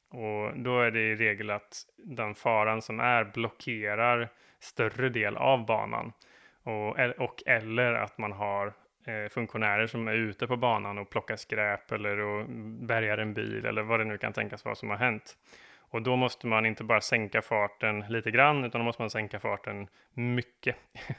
Och 0.10 0.60
då 0.60 0.82
är 0.82 0.92
det 0.92 1.00
i 1.00 1.16
regel 1.16 1.50
att 1.50 1.86
den 1.98 2.36
faran 2.36 2.82
som 2.82 3.00
är 3.00 3.24
blockerar 3.24 4.30
större 4.60 5.10
del 5.10 5.38
av 5.38 5.66
banan. 5.66 6.12
Och, 6.64 7.00
e, 7.00 7.14
och 7.18 7.44
eller 7.46 7.94
att 7.94 8.18
man 8.18 8.32
har 8.32 8.68
eh, 9.06 9.30
funktionärer 9.30 9.88
som 9.88 10.08
är 10.08 10.14
ute 10.14 10.48
på 10.48 10.58
banan 10.58 10.98
och 10.98 11.10
plockar 11.10 11.36
skräp 11.36 11.92
eller 11.92 12.20
och 12.20 12.46
bärgar 12.88 13.18
en 13.18 13.34
bil 13.34 13.66
eller 13.66 13.84
vad 13.84 14.00
det 14.00 14.06
nu 14.06 14.18
kan 14.18 14.34
tänkas 14.34 14.66
vara 14.66 14.76
som 14.76 14.90
har 14.90 14.98
hänt. 14.98 15.38
Och 15.90 16.02
då 16.02 16.16
måste 16.16 16.48
man 16.48 16.66
inte 16.66 16.84
bara 16.84 17.02
sänka 17.02 17.42
farten 17.42 18.06
lite 18.10 18.32
grann, 18.32 18.66
utan 18.66 18.82
då 18.82 18.86
måste 18.86 19.02
man 19.02 19.10
sänka 19.10 19.40
farten 19.40 19.88
mycket. 20.14 20.76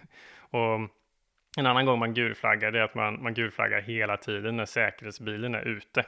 och 0.50 0.81
en 1.57 1.66
annan 1.66 1.87
gång 1.87 1.98
man 1.98 2.14
gulflaggar, 2.14 2.70
det 2.70 2.78
är 2.78 2.83
att 2.83 2.94
man, 2.94 3.22
man 3.22 3.35
gulflaggar 3.35 3.81
hela 3.81 4.16
tiden 4.16 4.57
när 4.57 4.64
säkerhetsbilen 4.64 5.54
är 5.54 5.62
ute. 5.62 6.04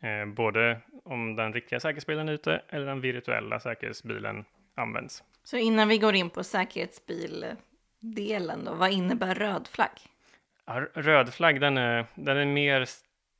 Eh, 0.00 0.26
både 0.26 0.80
om 1.04 1.36
den 1.36 1.52
riktiga 1.52 1.80
säkerhetsbilen 1.80 2.28
är 2.28 2.32
ute 2.32 2.62
eller 2.68 2.86
den 2.86 3.00
virtuella 3.00 3.60
säkerhetsbilen 3.60 4.44
används. 4.74 5.24
Så 5.44 5.56
innan 5.56 5.88
vi 5.88 5.98
går 5.98 6.14
in 6.14 6.30
på 6.30 6.44
säkerhetsbildelen 6.44 8.64
då, 8.64 8.74
vad 8.74 8.90
innebär 8.90 9.34
röd 9.34 9.68
flagg? 9.68 9.98
Ja, 10.64 10.86
röd 10.94 11.34
flagg, 11.34 11.60
den 11.60 11.78
är, 11.78 12.06
den 12.14 12.36
är 12.36 12.46
mer 12.46 12.86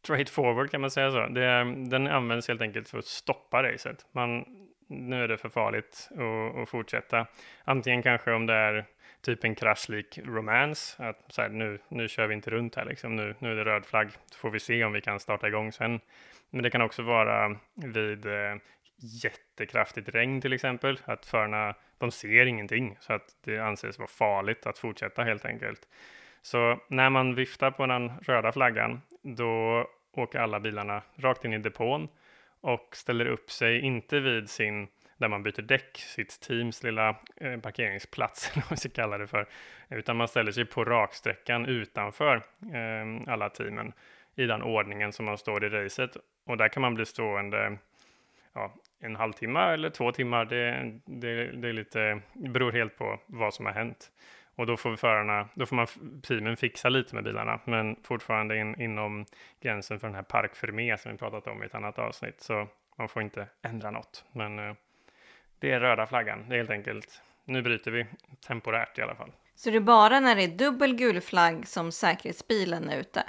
straightforward 0.08 0.70
kan 0.70 0.80
man 0.80 0.90
säga 0.90 1.10
så. 1.10 1.26
Det, 1.26 1.74
den 1.90 2.06
används 2.06 2.48
helt 2.48 2.62
enkelt 2.62 2.88
för 2.88 2.98
att 2.98 3.04
stoppa 3.04 3.62
racet. 3.62 4.06
Man, 4.12 4.44
nu 4.86 5.24
är 5.24 5.28
det 5.28 5.38
för 5.38 5.48
farligt 5.48 6.08
att, 6.10 6.62
att 6.62 6.68
fortsätta. 6.68 7.26
Antingen 7.64 8.02
kanske 8.02 8.32
om 8.32 8.46
det 8.46 8.54
är 8.54 8.84
typ 9.20 9.44
en 9.44 9.54
kraschlik 9.54 10.18
romance, 10.24 11.04
att 11.04 11.24
så 11.28 11.42
här, 11.42 11.48
nu, 11.48 11.78
nu 11.88 12.08
kör 12.08 12.26
vi 12.26 12.34
inte 12.34 12.50
runt 12.50 12.74
här 12.74 12.84
liksom, 12.84 13.16
nu, 13.16 13.34
nu 13.38 13.50
är 13.50 13.56
det 13.56 13.64
röd 13.64 13.86
flagg, 13.86 14.10
så 14.30 14.38
får 14.38 14.50
vi 14.50 14.60
se 14.60 14.84
om 14.84 14.92
vi 14.92 15.00
kan 15.00 15.20
starta 15.20 15.48
igång 15.48 15.72
sen. 15.72 16.00
Men 16.50 16.62
det 16.62 16.70
kan 16.70 16.82
också 16.82 17.02
vara 17.02 17.56
vid 17.74 18.26
eh, 18.26 18.56
jättekraftigt 19.22 20.08
regn 20.08 20.40
till 20.40 20.52
exempel, 20.52 21.00
att 21.04 21.26
förarna, 21.26 21.74
de 21.98 22.10
ser 22.10 22.46
ingenting, 22.46 22.96
så 23.00 23.12
att 23.12 23.36
det 23.44 23.58
anses 23.58 23.98
vara 23.98 24.08
farligt 24.08 24.66
att 24.66 24.78
fortsätta 24.78 25.24
helt 25.24 25.44
enkelt. 25.44 25.88
Så 26.42 26.80
när 26.88 27.10
man 27.10 27.34
viftar 27.34 27.70
på 27.70 27.86
den 27.86 28.12
röda 28.22 28.52
flaggan, 28.52 29.00
då 29.22 29.86
åker 30.12 30.38
alla 30.38 30.60
bilarna 30.60 31.02
rakt 31.16 31.44
in 31.44 31.52
i 31.52 31.58
depån 31.58 32.08
och 32.60 32.96
ställer 32.96 33.26
upp 33.26 33.50
sig, 33.50 33.80
inte 33.80 34.20
vid 34.20 34.50
sin 34.50 34.88
där 35.18 35.28
man 35.28 35.42
byter 35.42 35.62
däck, 35.62 35.98
sitt 35.98 36.40
teams 36.40 36.82
lilla 36.82 37.16
eh, 37.36 37.60
parkeringsplats, 37.60 38.50
eller 38.52 38.62
vad 38.62 38.70
man 38.70 38.76
ska 38.76 38.88
kalla 38.88 39.18
det 39.18 39.26
för, 39.26 39.48
utan 39.88 40.16
man 40.16 40.28
ställer 40.28 40.52
sig 40.52 40.64
på 40.64 40.84
raksträckan 40.84 41.66
utanför 41.66 42.36
eh, 42.72 43.32
alla 43.32 43.50
teamen 43.50 43.92
i 44.34 44.46
den 44.46 44.62
ordningen 44.62 45.12
som 45.12 45.26
man 45.26 45.38
står 45.38 45.64
i 45.64 45.68
racet. 45.68 46.16
Och 46.44 46.56
där 46.56 46.68
kan 46.68 46.80
man 46.80 46.94
bli 46.94 47.06
stående 47.06 47.78
ja, 48.52 48.74
en 49.00 49.16
halvtimme 49.16 49.60
eller 49.60 49.90
två 49.90 50.12
timmar. 50.12 50.44
Det, 50.44 50.92
det, 51.04 51.44
det 51.44 51.68
är 51.68 51.72
lite, 51.72 52.20
det 52.32 52.48
beror 52.48 52.72
helt 52.72 52.98
på 52.98 53.20
vad 53.26 53.54
som 53.54 53.66
har 53.66 53.72
hänt. 53.72 54.10
Och 54.58 54.66
då 54.66 54.76
får 54.76 54.96
förarna, 54.96 55.48
då 55.54 55.66
får 55.66 55.76
man 55.76 55.86
teamen 56.22 56.56
fixa 56.56 56.88
lite 56.88 57.14
med 57.14 57.24
bilarna, 57.24 57.60
men 57.64 57.96
fortfarande 58.02 58.56
in, 58.56 58.80
inom 58.80 59.26
gränsen 59.60 60.00
för 60.00 60.06
den 60.06 60.14
här 60.14 60.22
park 60.22 60.56
Fermé 60.56 60.98
som 60.98 61.12
vi 61.12 61.18
pratat 61.18 61.46
om 61.46 61.62
i 61.62 61.66
ett 61.66 61.74
annat 61.74 61.98
avsnitt. 61.98 62.40
Så 62.40 62.68
man 62.96 63.08
får 63.08 63.22
inte 63.22 63.46
ändra 63.62 63.90
något. 63.90 64.24
Men 64.32 64.58
eh, 64.58 64.74
det 65.58 65.72
är 65.72 65.80
röda 65.80 66.06
flaggan. 66.06 66.48
Det 66.48 66.54
är 66.54 66.56
helt 66.56 66.70
enkelt 66.70 67.22
nu 67.44 67.62
bryter 67.62 67.90
vi 67.90 68.06
temporärt 68.46 68.98
i 68.98 69.02
alla 69.02 69.14
fall. 69.14 69.32
Så 69.54 69.70
det 69.70 69.76
är 69.76 69.80
bara 69.80 70.20
när 70.20 70.36
det 70.36 70.42
är 70.42 70.48
dubbel 70.48 70.94
gul 70.94 71.20
flagg 71.20 71.66
som 71.66 71.92
säkerhetsbilen 71.92 72.88
är 72.88 73.00
ute? 73.00 73.24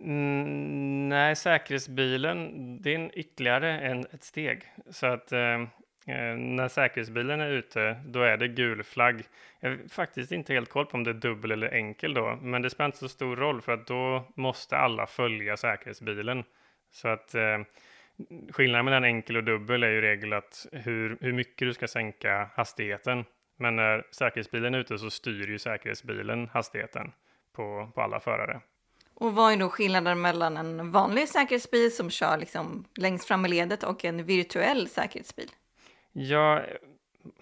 Mm, 0.00 1.08
nej, 1.08 1.36
säkerhetsbilen, 1.36 2.82
det 2.82 2.90
är 2.90 2.98
en 2.98 3.18
ytterligare 3.18 3.80
en, 3.80 4.06
ett 4.12 4.24
steg. 4.24 4.62
Så 4.90 5.06
att 5.06 5.32
eh, 5.32 5.64
Eh, 6.10 6.36
när 6.36 6.68
säkerhetsbilen 6.68 7.40
är 7.40 7.50
ute, 7.50 7.96
då 8.04 8.22
är 8.22 8.36
det 8.36 8.48
gul 8.48 8.82
flagg. 8.82 9.24
Jag 9.60 9.70
har 9.70 9.88
faktiskt 9.88 10.32
inte 10.32 10.52
helt 10.52 10.68
koll 10.68 10.86
på 10.86 10.96
om 10.96 11.04
det 11.04 11.10
är 11.10 11.14
dubbel 11.14 11.50
eller 11.50 11.74
enkel 11.74 12.14
då, 12.14 12.38
men 12.42 12.62
det 12.62 12.70
spelar 12.70 12.86
inte 12.86 12.98
så 12.98 13.08
stor 13.08 13.36
roll 13.36 13.60
för 13.62 13.72
att 13.72 13.86
då 13.86 14.24
måste 14.34 14.76
alla 14.76 15.06
följa 15.06 15.56
säkerhetsbilen. 15.56 16.44
Så 16.92 17.08
att 17.08 17.34
eh, 17.34 17.58
skillnaden 18.50 18.84
mellan 18.84 19.04
enkel 19.04 19.36
och 19.36 19.44
dubbel 19.44 19.82
är 19.82 19.88
ju 19.88 20.00
regel 20.00 20.32
att 20.32 20.66
hur, 20.72 21.18
hur 21.20 21.32
mycket 21.32 21.68
du 21.68 21.74
ska 21.74 21.88
sänka 21.88 22.50
hastigheten. 22.54 23.24
Men 23.56 23.76
när 23.76 24.06
säkerhetsbilen 24.10 24.74
är 24.74 24.78
ute 24.78 24.98
så 24.98 25.10
styr 25.10 25.48
ju 25.48 25.58
säkerhetsbilen 25.58 26.48
hastigheten 26.48 27.12
på, 27.52 27.90
på 27.94 28.00
alla 28.00 28.20
förare. 28.20 28.60
Och 29.14 29.34
vad 29.34 29.52
är 29.52 29.56
då 29.56 29.68
skillnaden 29.68 30.20
mellan 30.20 30.56
en 30.56 30.90
vanlig 30.90 31.28
säkerhetsbil 31.28 31.96
som 31.96 32.10
kör 32.10 32.36
liksom 32.36 32.84
längst 32.96 33.28
fram 33.28 33.46
i 33.46 33.48
ledet 33.48 33.82
och 33.82 34.04
en 34.04 34.24
virtuell 34.24 34.88
säkerhetsbil? 34.88 35.50
Ja, 36.12 36.62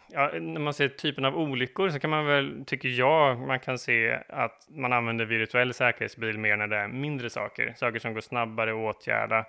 ja, 0.08 0.30
när 0.32 0.60
man 0.60 0.74
ser 0.74 0.88
typen 0.88 1.24
av 1.24 1.36
olyckor 1.36 1.90
så 1.90 1.98
kan 1.98 2.10
man 2.10 2.26
väl, 2.26 2.64
tycker 2.66 2.88
jag, 2.88 3.38
man 3.38 3.60
kan 3.60 3.78
se 3.78 4.20
att 4.28 4.66
man 4.68 4.92
använder 4.92 5.24
virtuell 5.24 5.74
säkerhetsbil 5.74 6.38
mer 6.38 6.56
när 6.56 6.66
det 6.66 6.76
är 6.76 6.88
mindre 6.88 7.30
saker, 7.30 7.74
saker 7.76 7.98
som 7.98 8.14
går 8.14 8.20
snabbare 8.20 8.70
att 8.70 8.96
åtgärda. 8.96 9.44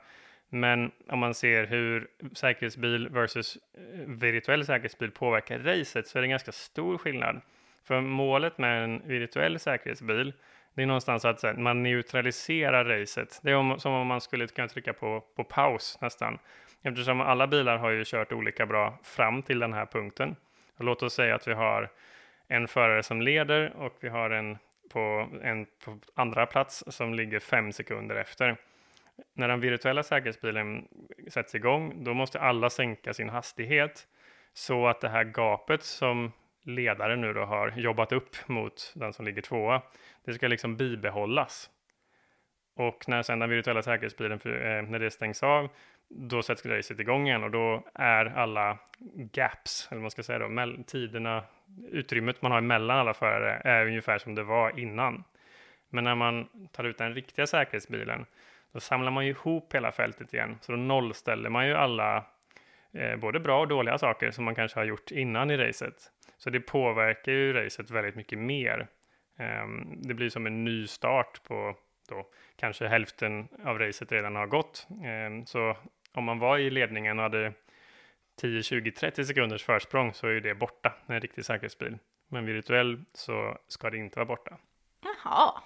Men 0.49 0.91
om 1.07 1.19
man 1.19 1.33
ser 1.33 1.65
hur 1.65 2.07
säkerhetsbil 2.33 3.09
versus 3.09 3.57
eh, 3.73 3.99
virtuell 4.07 4.65
säkerhetsbil 4.65 5.11
påverkar 5.11 5.59
racet 5.59 6.07
så 6.07 6.17
är 6.17 6.21
det 6.21 6.25
en 6.25 6.29
ganska 6.29 6.51
stor 6.51 6.97
skillnad. 6.97 7.41
För 7.83 8.01
målet 8.01 8.57
med 8.57 8.83
en 8.83 9.01
virtuell 9.07 9.59
säkerhetsbil 9.59 10.33
det 10.73 10.81
är 10.83 10.87
någonstans 10.87 11.25
att 11.25 11.43
här, 11.43 11.53
man 11.53 11.83
neutraliserar 11.83 12.85
racet. 12.85 13.39
Det 13.43 13.51
är 13.51 13.55
om, 13.55 13.79
som 13.79 13.93
om 13.93 14.07
man 14.07 14.21
skulle 14.21 14.47
kunna 14.47 14.67
trycka 14.67 14.93
på, 14.93 15.23
på 15.35 15.43
paus 15.43 15.97
nästan. 16.01 16.39
Eftersom 16.81 17.21
alla 17.21 17.47
bilar 17.47 17.77
har 17.77 17.89
ju 17.89 18.03
kört 18.05 18.31
olika 18.31 18.65
bra 18.65 18.99
fram 19.03 19.41
till 19.41 19.59
den 19.59 19.73
här 19.73 19.85
punkten. 19.85 20.35
Och 20.77 20.85
låt 20.85 21.03
oss 21.03 21.13
säga 21.13 21.35
att 21.35 21.47
vi 21.47 21.53
har 21.53 21.89
en 22.47 22.67
förare 22.67 23.03
som 23.03 23.21
leder 23.21 23.73
och 23.75 23.97
vi 23.99 24.09
har 24.09 24.29
en 24.29 24.57
på, 24.89 25.29
en 25.43 25.65
på 25.85 25.99
andra 26.15 26.45
plats 26.45 26.83
som 26.87 27.13
ligger 27.13 27.39
fem 27.39 27.71
sekunder 27.71 28.15
efter. 28.15 28.57
När 29.33 29.47
den 29.47 29.59
virtuella 29.59 30.03
säkerhetsbilen 30.03 30.87
sätts 31.27 31.55
igång, 31.55 32.03
då 32.03 32.13
måste 32.13 32.39
alla 32.39 32.69
sänka 32.69 33.13
sin 33.13 33.29
hastighet 33.29 34.07
så 34.53 34.87
att 34.87 35.01
det 35.01 35.09
här 35.09 35.23
gapet 35.23 35.83
som 35.83 36.31
ledaren 36.63 37.21
nu 37.21 37.33
då 37.33 37.45
har 37.45 37.73
jobbat 37.77 38.11
upp 38.11 38.35
mot 38.47 38.93
den 38.95 39.13
som 39.13 39.25
ligger 39.25 39.41
tvåa, 39.41 39.81
det 40.25 40.33
ska 40.33 40.47
liksom 40.47 40.77
bibehållas. 40.77 41.69
Och 42.75 43.05
när 43.07 43.23
sen 43.23 43.39
den 43.39 43.49
virtuella 43.49 43.81
säkerhetsbilen, 43.81 44.39
eh, 44.45 44.89
när 44.89 44.99
det 44.99 45.11
stängs 45.11 45.43
av, 45.43 45.69
då 46.09 46.43
sätts 46.43 46.65
racet 46.65 46.99
igång 46.99 47.27
igen 47.27 47.43
och 47.43 47.51
då 47.51 47.83
är 47.93 48.25
alla 48.25 48.77
gaps, 49.15 49.87
eller 49.89 49.97
vad 49.97 50.01
man 50.01 50.11
ska 50.11 50.23
säga 50.23 50.39
då, 50.39 50.83
tiderna, 50.87 51.43
utrymmet 51.91 52.41
man 52.41 52.51
har 52.51 52.61
mellan 52.61 52.97
alla 52.97 53.13
förare 53.13 53.61
är 53.63 53.85
ungefär 53.85 54.17
som 54.17 54.35
det 54.35 54.43
var 54.43 54.79
innan. 54.79 55.23
Men 55.89 56.03
när 56.03 56.15
man 56.15 56.47
tar 56.71 56.83
ut 56.83 56.97
den 56.97 57.13
riktiga 57.13 57.47
säkerhetsbilen, 57.47 58.25
då 58.71 58.79
samlar 58.79 59.11
man 59.11 59.25
ju 59.25 59.31
ihop 59.31 59.75
hela 59.75 59.91
fältet 59.91 60.33
igen, 60.33 60.57
så 60.61 60.71
då 60.71 60.77
nollställer 60.77 61.49
man 61.49 61.67
ju 61.67 61.73
alla 61.73 62.25
eh, 62.93 63.15
både 63.15 63.39
bra 63.39 63.59
och 63.59 63.67
dåliga 63.67 63.97
saker 63.97 64.31
som 64.31 64.45
man 64.45 64.55
kanske 64.55 64.79
har 64.79 64.85
gjort 64.85 65.11
innan 65.11 65.51
i 65.51 65.57
racet. 65.57 66.11
Så 66.37 66.49
det 66.49 66.59
påverkar 66.59 67.31
ju 67.31 67.53
racet 67.53 67.91
väldigt 67.91 68.15
mycket 68.15 68.39
mer. 68.39 68.87
Eh, 69.39 69.67
det 69.97 70.13
blir 70.13 70.29
som 70.29 70.45
en 70.45 70.63
ny 70.63 70.87
start 70.87 71.43
på 71.43 71.75
då 72.09 72.25
kanske 72.55 72.87
hälften 72.87 73.47
av 73.65 73.79
racet 73.79 74.11
redan 74.11 74.35
har 74.35 74.47
gått. 74.47 74.87
Ehm, 75.03 75.45
så 75.45 75.77
om 76.13 76.23
man 76.23 76.39
var 76.39 76.57
i 76.57 76.69
ledningen 76.69 77.19
och 77.19 77.23
hade 77.23 77.53
10, 78.41 78.63
20, 78.63 78.91
30 78.91 79.25
sekunders 79.25 79.63
försprång 79.63 80.13
så 80.13 80.27
är 80.27 80.31
ju 80.31 80.39
det 80.39 80.55
borta 80.55 80.93
med 81.05 81.15
en 81.15 81.21
riktig 81.21 81.45
säkerhetsbil. 81.45 81.97
Men 82.29 82.45
virtuell 82.45 83.03
så 83.13 83.57
ska 83.67 83.89
det 83.89 83.97
inte 83.97 84.19
vara 84.19 84.25
borta. 84.25 84.57
Jaha, 85.03 85.61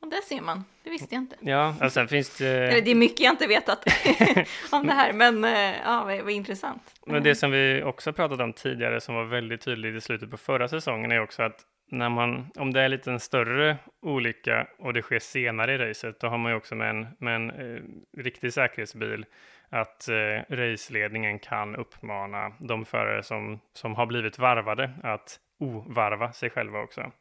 och 0.00 0.10
det 0.10 0.22
ser 0.22 0.40
man. 0.40 0.64
Det 0.82 0.90
visste 0.90 1.14
jag 1.14 1.22
inte. 1.22 1.36
Ja, 1.40 1.74
och 1.82 1.92
sen 1.92 2.08
finns 2.08 2.38
det... 2.38 2.48
Eller 2.48 2.82
det 2.82 2.90
är 2.90 2.94
mycket 2.94 3.20
jag 3.20 3.32
inte 3.32 3.46
vetat 3.46 3.84
om 4.72 4.86
det 4.86 4.92
här, 4.92 5.12
men 5.12 5.44
eh, 5.44 5.76
ja, 5.84 6.04
vad, 6.04 6.20
vad 6.20 6.30
intressant. 6.30 6.94
Men 7.06 7.22
det 7.22 7.34
som 7.34 7.50
vi 7.50 7.82
också 7.82 8.12
pratat 8.12 8.40
om 8.40 8.52
tidigare 8.52 9.00
som 9.00 9.14
var 9.14 9.24
väldigt 9.24 9.60
tydligt 9.60 9.96
i 9.96 10.00
slutet 10.00 10.30
på 10.30 10.36
förra 10.36 10.68
säsongen 10.68 11.12
är 11.12 11.20
också 11.20 11.42
att 11.42 11.64
när 11.90 12.08
man, 12.08 12.50
om 12.56 12.72
det 12.72 12.80
är 12.80 12.88
lite 12.88 13.10
en 13.10 13.20
större 13.20 13.76
olycka 14.02 14.66
och 14.78 14.92
det 14.92 15.02
sker 15.02 15.18
senare 15.18 15.74
i 15.74 15.78
racet, 15.78 16.20
då 16.20 16.26
har 16.26 16.38
man 16.38 16.52
ju 16.52 16.56
också 16.56 16.74
med 16.74 16.90
en, 16.90 17.06
med 17.18 17.36
en 17.36 17.50
eh, 17.50 17.82
riktig 18.22 18.52
säkerhetsbil 18.52 19.26
att 19.70 20.08
eh, 20.08 20.54
raceledningen 20.56 21.38
kan 21.38 21.76
uppmana 21.76 22.52
de 22.58 22.84
förare 22.84 23.22
som, 23.22 23.60
som 23.72 23.94
har 23.94 24.06
blivit 24.06 24.38
varvade 24.38 24.90
att 25.02 25.40
ovarva 25.58 26.32
sig 26.32 26.50
själva 26.50 26.80
också. 26.80 27.12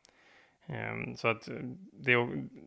Um, 0.66 1.16
så 1.16 1.28
att 1.28 1.50
det, 1.94 2.16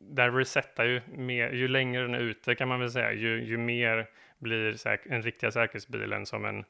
där 0.00 0.30
resetar 0.32 0.84
ju 0.84 1.00
mer, 1.06 1.50
ju 1.50 1.68
längre 1.68 2.02
den 2.02 2.14
är 2.14 2.18
ute 2.18 2.54
kan 2.54 2.68
man 2.68 2.80
väl 2.80 2.90
säga, 2.90 3.12
ju, 3.12 3.44
ju 3.44 3.56
mer 3.56 4.08
blir 4.38 4.74
säk, 4.74 5.00
riktiga 5.04 5.50
säkerhetsbilen 5.50 6.26
som 6.26 6.44
en 6.44 6.64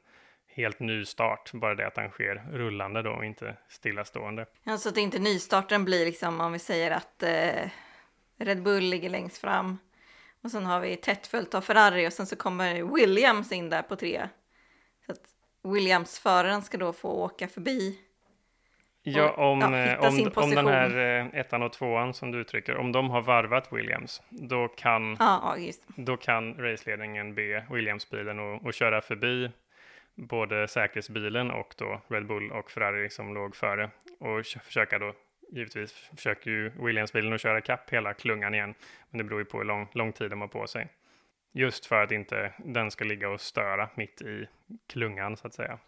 helt 0.47 0.79
ny 0.79 1.05
start, 1.05 1.51
bara 1.53 1.75
det 1.75 1.87
att 1.87 1.95
den 1.95 2.09
sker 2.09 2.43
rullande 2.51 3.01
då 3.01 3.11
och 3.11 3.25
inte 3.25 3.55
stillastående. 3.69 4.45
Ja, 4.63 4.77
så 4.77 4.89
att 4.89 4.97
inte 4.97 5.19
nystarten 5.19 5.85
blir 5.85 6.05
liksom 6.05 6.41
om 6.41 6.51
vi 6.53 6.59
säger 6.59 6.91
att 6.91 7.23
eh, 7.23 7.69
Red 8.37 8.63
Bull 8.63 8.83
ligger 8.83 9.09
längst 9.09 9.37
fram 9.37 9.77
och 10.43 10.51
sen 10.51 10.65
har 10.65 10.79
vi 10.79 10.95
tätt 10.95 11.27
följt 11.27 11.55
av 11.55 11.61
Ferrari 11.61 12.07
och 12.07 12.13
sen 12.13 12.25
så 12.25 12.35
kommer 12.35 12.95
Williams 12.95 13.51
in 13.51 13.69
där 13.69 13.81
på 13.81 13.95
tre. 13.95 14.29
Så 15.05 15.11
att 15.11 15.21
Williams-föraren 15.63 16.61
ska 16.61 16.77
då 16.77 16.93
få 16.93 17.09
åka 17.09 17.47
förbi 17.47 17.99
Ja, 19.03 19.31
om, 19.31 19.61
ja, 19.61 19.77
eh, 19.77 19.99
om, 19.99 20.31
om 20.35 20.49
den 20.49 20.67
här 20.67 20.97
eh, 20.97 21.39
ettan 21.39 21.63
och 21.63 21.73
tvåan 21.73 22.13
som 22.13 22.31
du 22.31 22.37
uttrycker, 22.37 22.77
om 22.77 22.91
de 22.91 23.09
har 23.09 23.21
varvat 23.21 23.73
Williams, 23.73 24.21
då 24.29 24.67
kan, 24.67 25.17
ja, 25.19 25.57
då 25.95 26.17
kan 26.17 26.53
raceledningen 26.53 27.35
be 27.35 27.65
Williams-bilen 27.69 28.39
att 28.67 28.75
köra 28.75 29.01
förbi 29.01 29.51
både 30.15 30.67
säkerhetsbilen 30.67 31.51
och 31.51 31.73
då 31.77 32.01
Red 32.07 32.27
Bull 32.27 32.51
och 32.51 32.71
Ferrari 32.71 33.09
som 33.09 33.33
låg 33.33 33.55
före 33.55 33.89
och 34.19 34.45
försöka 34.45 34.99
då 34.99 35.13
givetvis 35.51 35.93
försöker 36.15 36.51
ju 36.51 36.69
Williams-bilen 36.69 37.33
att 37.33 37.41
köra 37.41 37.61
kapp 37.61 37.89
hela 37.89 38.13
klungan 38.13 38.53
igen, 38.53 38.73
men 39.09 39.17
det 39.17 39.23
beror 39.23 39.39
ju 39.39 39.45
på 39.45 39.57
hur 39.57 39.65
lång, 39.65 39.87
lång 39.93 40.13
tid 40.13 40.29
de 40.29 40.41
har 40.41 40.47
på 40.47 40.67
sig. 40.67 40.87
Just 41.51 41.85
för 41.85 42.03
att 42.03 42.11
inte 42.11 42.53
den 42.57 42.91
ska 42.91 43.05
ligga 43.05 43.29
och 43.29 43.41
störa 43.41 43.89
mitt 43.95 44.21
i 44.21 44.47
klungan 44.87 45.37
så 45.37 45.47
att 45.47 45.53
säga. 45.53 45.79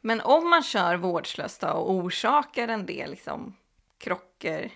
Men 0.00 0.20
om 0.20 0.50
man 0.50 0.62
kör 0.62 0.96
vårdslöst 0.96 1.60
då 1.60 1.68
och 1.68 1.90
orsakar 1.90 2.68
en 2.68 2.86
del 2.86 3.10
liksom, 3.10 3.56
krocker, 3.98 4.70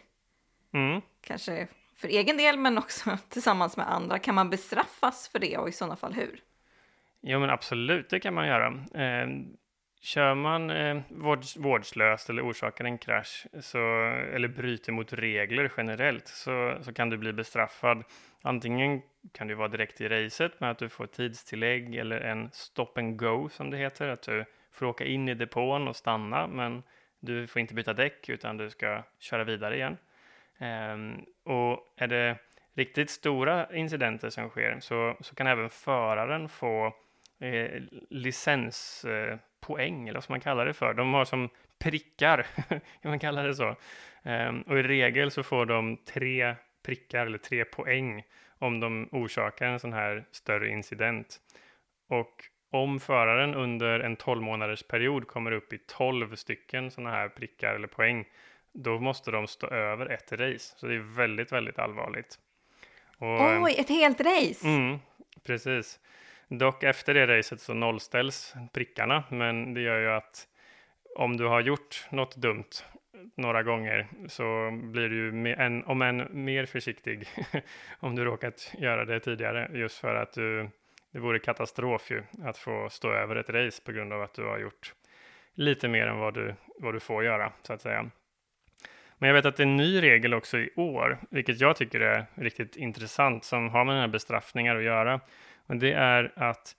mm. 0.72 1.00
kanske 1.20 1.68
för 1.96 2.08
egen 2.08 2.36
del 2.36 2.58
men 2.58 2.78
också 2.78 3.18
tillsammans 3.28 3.76
med 3.76 3.92
andra, 3.92 4.18
kan 4.18 4.34
man 4.34 4.50
bestraffas 4.50 5.28
för 5.28 5.38
det 5.38 5.58
och 5.58 5.68
i 5.68 5.72
sådana 5.72 5.96
fall 5.96 6.12
hur? 6.12 6.40
Jo 7.20 7.40
men 7.40 7.50
absolut, 7.50 8.10
det 8.10 8.20
kan 8.20 8.34
man 8.34 8.46
göra. 8.46 8.66
Eh, 8.94 9.28
kör 10.00 10.34
man 10.34 10.70
eh, 10.70 11.00
vårdslöst 11.56 12.30
eller 12.30 12.50
orsakar 12.50 12.84
en 12.84 12.98
krasch 12.98 13.46
så, 13.60 13.78
eller 14.34 14.48
bryter 14.48 14.92
mot 14.92 15.12
regler 15.12 15.72
generellt 15.76 16.28
så, 16.28 16.78
så 16.80 16.92
kan 16.92 17.10
du 17.10 17.16
bli 17.16 17.32
bestraffad. 17.32 18.04
Antingen 18.42 19.02
kan 19.32 19.48
du 19.48 19.54
vara 19.54 19.68
direkt 19.68 20.00
i 20.00 20.08
racet 20.08 20.60
med 20.60 20.70
att 20.70 20.78
du 20.78 20.88
får 20.88 21.06
tidstillägg 21.06 21.96
eller 21.96 22.20
en 22.20 22.50
stop 22.52 22.92
and 22.96 23.18
go 23.18 23.48
som 23.48 23.70
det 23.70 23.76
heter, 23.76 24.08
att 24.08 24.22
du 24.22 24.44
får 24.72 24.86
åka 24.86 25.04
in 25.04 25.28
i 25.28 25.34
depån 25.34 25.88
och 25.88 25.96
stanna, 25.96 26.46
men 26.46 26.82
du 27.20 27.46
får 27.46 27.60
inte 27.60 27.74
byta 27.74 27.92
däck 27.92 28.28
utan 28.28 28.56
du 28.56 28.70
ska 28.70 29.02
köra 29.18 29.44
vidare 29.44 29.76
igen. 29.76 29.96
Um, 30.60 31.24
och 31.44 31.94
är 31.96 32.06
det 32.06 32.36
riktigt 32.74 33.10
stora 33.10 33.76
incidenter 33.76 34.30
som 34.30 34.48
sker 34.48 34.80
så, 34.80 35.16
så 35.20 35.34
kan 35.34 35.46
även 35.46 35.70
föraren 35.70 36.48
få 36.48 36.94
eh, 37.40 37.82
licens 38.10 39.04
eh, 39.04 39.38
eller 39.68 40.14
vad 40.14 40.24
ska 40.24 40.32
man 40.32 40.40
kalla 40.40 40.64
det 40.64 40.72
för. 40.72 40.94
De 40.94 41.14
har 41.14 41.24
som 41.24 41.48
prickar, 41.78 42.46
kan 42.68 43.10
man 43.10 43.18
kalla 43.18 43.42
det 43.42 43.54
så. 43.54 43.76
Um, 44.22 44.62
och 44.62 44.78
i 44.78 44.82
regel 44.82 45.30
så 45.30 45.42
får 45.42 45.66
de 45.66 45.96
tre 45.96 46.54
prickar 46.82 47.26
eller 47.26 47.38
tre 47.38 47.64
poäng 47.64 48.22
om 48.58 48.80
de 48.80 49.08
orsakar 49.12 49.66
en 49.66 49.80
sån 49.80 49.92
här 49.92 50.24
större 50.30 50.68
incident. 50.68 51.40
Och 52.08 52.44
om 52.70 53.00
föraren 53.00 53.54
under 53.54 54.00
en 54.00 54.16
12 54.16 54.42
månaders 54.42 54.82
period 54.82 55.26
kommer 55.26 55.52
upp 55.52 55.72
i 55.72 55.78
12 55.78 56.36
stycken 56.36 56.90
sådana 56.90 57.10
här 57.10 57.28
prickar 57.28 57.74
eller 57.74 57.88
poäng, 57.88 58.24
då 58.72 58.98
måste 58.98 59.30
de 59.30 59.46
stå 59.46 59.66
över 59.66 60.06
ett 60.06 60.32
race. 60.32 60.74
Så 60.76 60.86
det 60.86 60.94
är 60.94 61.16
väldigt, 61.16 61.52
väldigt 61.52 61.78
allvarligt. 61.78 62.38
Och, 63.18 63.62
Oj, 63.62 63.74
ett 63.78 63.88
helt 63.88 64.20
race! 64.20 64.66
Mm, 64.68 64.98
precis. 65.44 66.00
Dock 66.48 66.82
efter 66.82 67.14
det 67.14 67.38
racet 67.38 67.60
så 67.60 67.74
nollställs 67.74 68.54
prickarna, 68.72 69.24
men 69.28 69.74
det 69.74 69.80
gör 69.80 70.00
ju 70.00 70.10
att 70.10 70.48
om 71.16 71.36
du 71.36 71.44
har 71.44 71.60
gjort 71.60 72.06
något 72.10 72.36
dumt 72.36 72.70
några 73.34 73.62
gånger 73.62 74.06
så 74.28 74.70
blir 74.82 75.08
du 75.08 75.16
ju 75.16 75.54
en, 75.54 75.84
om 75.84 76.02
än 76.02 76.28
mer 76.44 76.66
försiktig 76.66 77.28
om 78.00 78.16
du 78.16 78.24
råkat 78.24 78.74
göra 78.78 79.04
det 79.04 79.20
tidigare 79.20 79.70
just 79.72 79.98
för 79.98 80.14
att 80.14 80.32
du, 80.32 80.68
det 81.12 81.18
vore 81.18 81.38
katastrof 81.38 82.10
ju 82.10 82.22
att 82.42 82.58
få 82.58 82.88
stå 82.90 83.12
över 83.12 83.36
ett 83.36 83.50
race 83.50 83.82
på 83.84 83.92
grund 83.92 84.12
av 84.12 84.22
att 84.22 84.34
du 84.34 84.44
har 84.44 84.58
gjort 84.58 84.94
lite 85.54 85.88
mer 85.88 86.06
än 86.06 86.18
vad 86.18 86.34
du, 86.34 86.54
vad 86.78 86.94
du 86.94 87.00
får 87.00 87.24
göra 87.24 87.52
så 87.62 87.72
att 87.72 87.82
säga. 87.82 88.10
Men 89.18 89.28
jag 89.28 89.34
vet 89.34 89.46
att 89.46 89.56
det 89.56 89.62
är 89.62 89.66
en 89.66 89.76
ny 89.76 90.02
regel 90.02 90.34
också 90.34 90.58
i 90.58 90.70
år, 90.76 91.18
vilket 91.30 91.60
jag 91.60 91.76
tycker 91.76 92.00
är 92.00 92.26
riktigt 92.34 92.76
intressant, 92.76 93.44
som 93.44 93.68
har 93.68 93.84
med 93.84 93.94
den 93.94 94.00
här 94.00 94.08
bestraffningar 94.08 94.76
att 94.76 94.82
göra. 94.82 95.20
Och 95.68 95.76
det 95.76 95.92
är 95.92 96.32
att 96.36 96.76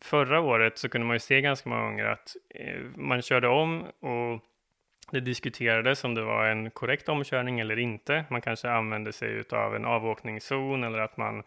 förra 0.00 0.40
året 0.40 0.78
så 0.78 0.88
kunde 0.88 1.06
man 1.06 1.14
ju 1.14 1.20
se 1.20 1.40
ganska 1.40 1.68
många 1.68 1.82
gånger 1.82 2.04
att 2.04 2.36
eh, 2.54 2.80
man 2.96 3.22
körde 3.22 3.48
om 3.48 3.82
och 3.82 4.40
det 5.10 5.20
diskuterades 5.20 6.04
om 6.04 6.14
det 6.14 6.22
var 6.22 6.46
en 6.46 6.70
korrekt 6.70 7.08
omkörning 7.08 7.60
eller 7.60 7.78
inte. 7.78 8.24
Man 8.30 8.40
kanske 8.40 8.70
använde 8.70 9.12
sig 9.12 9.44
av 9.50 9.76
en 9.76 9.84
avåkningszon 9.84 10.84
eller 10.84 10.98
att 10.98 11.16
man 11.16 11.42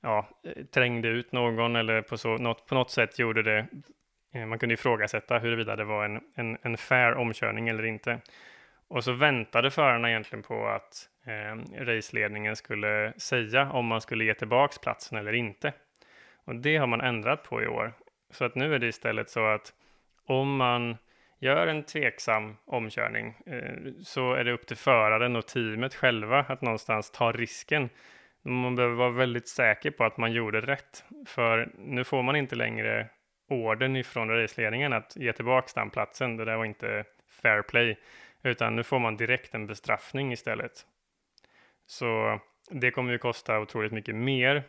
ja, 0.00 0.28
eh, 0.42 0.64
trängde 0.64 1.08
ut 1.08 1.32
någon 1.32 1.76
eller 1.76 2.02
på, 2.02 2.18
så, 2.18 2.36
något, 2.36 2.66
på 2.66 2.74
något 2.74 2.90
sätt 2.90 3.18
gjorde 3.18 3.42
det. 3.42 3.66
Eh, 4.34 4.46
man 4.46 4.58
kunde 4.58 4.74
ifrågasätta 4.74 5.38
huruvida 5.38 5.76
det 5.76 5.84
var 5.84 6.04
en, 6.04 6.20
en, 6.34 6.58
en 6.62 6.76
fair 6.76 7.14
omkörning 7.14 7.68
eller 7.68 7.86
inte. 7.86 8.20
Och 8.88 9.04
så 9.04 9.12
väntade 9.12 9.70
förarna 9.70 10.10
egentligen 10.10 10.42
på 10.42 10.66
att 10.66 11.08
eh, 11.26 11.84
raceledningen 11.84 12.56
skulle 12.56 13.12
säga 13.16 13.70
om 13.70 13.86
man 13.86 14.00
skulle 14.00 14.24
ge 14.24 14.34
tillbaks 14.34 14.78
platsen 14.78 15.18
eller 15.18 15.32
inte. 15.32 15.72
Och 16.46 16.56
det 16.56 16.76
har 16.76 16.86
man 16.86 17.00
ändrat 17.00 17.42
på 17.42 17.62
i 17.62 17.66
år. 17.66 17.92
Så 18.30 18.44
att 18.44 18.54
nu 18.54 18.74
är 18.74 18.78
det 18.78 18.86
istället 18.86 19.30
så 19.30 19.46
att 19.46 19.72
om 20.26 20.56
man 20.56 20.96
gör 21.38 21.66
en 21.66 21.82
tveksam 21.82 22.56
omkörning 22.64 23.34
eh, 23.46 23.92
så 24.02 24.32
är 24.32 24.44
det 24.44 24.52
upp 24.52 24.66
till 24.66 24.76
föraren 24.76 25.36
och 25.36 25.46
teamet 25.46 25.94
själva 25.94 26.38
att 26.38 26.62
någonstans 26.62 27.10
ta 27.10 27.32
risken. 27.32 27.88
Man 28.42 28.76
behöver 28.76 28.94
vara 28.94 29.10
väldigt 29.10 29.48
säker 29.48 29.90
på 29.90 30.04
att 30.04 30.16
man 30.16 30.32
gjorde 30.32 30.60
rätt. 30.60 31.04
För 31.26 31.68
nu 31.78 32.04
får 32.04 32.22
man 32.22 32.36
inte 32.36 32.56
längre 32.56 33.08
orden 33.48 33.96
ifrån 33.96 34.30
raceledningen 34.30 34.92
att 34.92 35.16
ge 35.16 35.32
tillbaka 35.32 35.80
den 35.80 35.90
platsen. 35.90 36.36
Det 36.36 36.44
där 36.44 36.56
var 36.56 36.64
inte 36.64 37.04
fair 37.42 37.62
play. 37.62 37.98
Utan 38.42 38.76
nu 38.76 38.82
får 38.82 38.98
man 38.98 39.16
direkt 39.16 39.54
en 39.54 39.66
bestraffning 39.66 40.32
istället. 40.32 40.72
Så 41.86 42.40
det 42.70 42.90
kommer 42.90 43.12
ju 43.12 43.18
kosta 43.18 43.60
otroligt 43.60 43.92
mycket 43.92 44.14
mer 44.14 44.62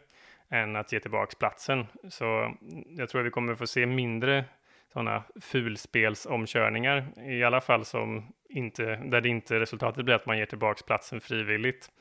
än 0.49 0.75
att 0.75 0.91
ge 0.91 0.99
tillbaka 0.99 1.35
platsen. 1.39 1.85
Så 2.09 2.55
jag 2.87 3.09
tror 3.09 3.21
att 3.21 3.27
vi 3.27 3.31
kommer 3.31 3.55
få 3.55 3.67
se 3.67 3.85
mindre 3.85 4.45
sådana 4.93 5.23
fulspelsomkörningar, 5.41 7.05
i 7.29 7.43
alla 7.43 7.61
fall 7.61 7.85
som 7.85 8.33
inte, 8.49 8.95
där 8.95 9.21
det 9.21 9.29
inte 9.29 9.59
resultatet 9.59 10.05
blir 10.05 10.15
att 10.15 10.25
man 10.25 10.37
ger 10.37 10.45
tillbaka 10.45 10.83
platsen 10.85 11.21
frivilligt. 11.21 11.91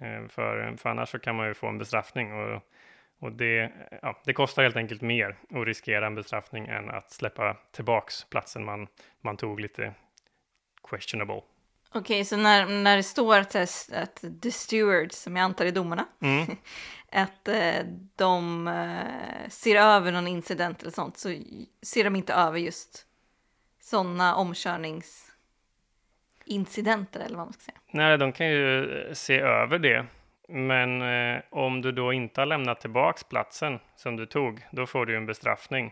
Eh, 0.00 0.28
för, 0.28 0.76
för 0.76 0.90
annars 0.90 1.08
så 1.08 1.18
kan 1.18 1.36
man 1.36 1.48
ju 1.48 1.54
få 1.54 1.66
en 1.66 1.78
bestraffning 1.78 2.32
och, 2.32 2.62
och 3.18 3.32
det, 3.32 3.72
ja, 4.02 4.22
det 4.24 4.32
kostar 4.32 4.62
helt 4.62 4.76
enkelt 4.76 5.02
mer 5.02 5.36
att 5.50 5.66
riskera 5.66 6.06
en 6.06 6.14
bestraffning 6.14 6.66
än 6.66 6.90
att 6.90 7.10
släppa 7.10 7.56
tillbaks 7.72 8.24
platsen 8.24 8.64
man, 8.64 8.86
man 9.20 9.36
tog 9.36 9.60
lite 9.60 9.94
questionable. 10.90 11.42
Okej, 11.90 12.00
okay, 12.00 12.24
så 12.24 12.36
när, 12.36 12.66
när 12.66 12.96
det 12.96 13.02
står 13.02 13.36
att, 13.36 13.56
att 13.92 14.24
the 14.42 14.50
stewards, 14.50 15.22
som 15.22 15.36
jag 15.36 15.44
antar 15.44 15.66
är 15.66 15.72
domarna, 15.72 16.06
mm. 16.20 16.56
att 17.12 17.48
eh, 17.48 17.84
de 18.16 18.68
eh, 18.68 19.48
ser 19.48 19.76
över 19.76 20.12
någon 20.12 20.28
incident 20.28 20.82
eller 20.82 20.92
sånt, 20.92 21.18
så 21.18 21.34
ser 21.82 22.04
de 22.04 22.16
inte 22.16 22.34
över 22.34 22.58
just 22.58 23.06
sådana 23.80 24.34
omkörningsincidenter 24.34 27.20
eller 27.20 27.36
vad 27.36 27.46
man 27.46 27.52
ska 27.52 27.62
säga. 27.62 27.78
Nej, 27.92 28.18
de 28.18 28.32
kan 28.32 28.46
ju 28.46 29.00
eh, 29.00 29.12
se 29.12 29.40
över 29.40 29.78
det. 29.78 30.06
Men 30.48 31.02
eh, 31.02 31.42
om 31.50 31.82
du 31.82 31.92
då 31.92 32.12
inte 32.12 32.40
har 32.40 32.46
lämnat 32.46 32.80
tillbaks 32.80 33.24
platsen 33.24 33.78
som 33.96 34.16
du 34.16 34.26
tog, 34.26 34.66
då 34.70 34.86
får 34.86 35.06
du 35.06 35.16
en 35.16 35.26
bestraffning. 35.26 35.86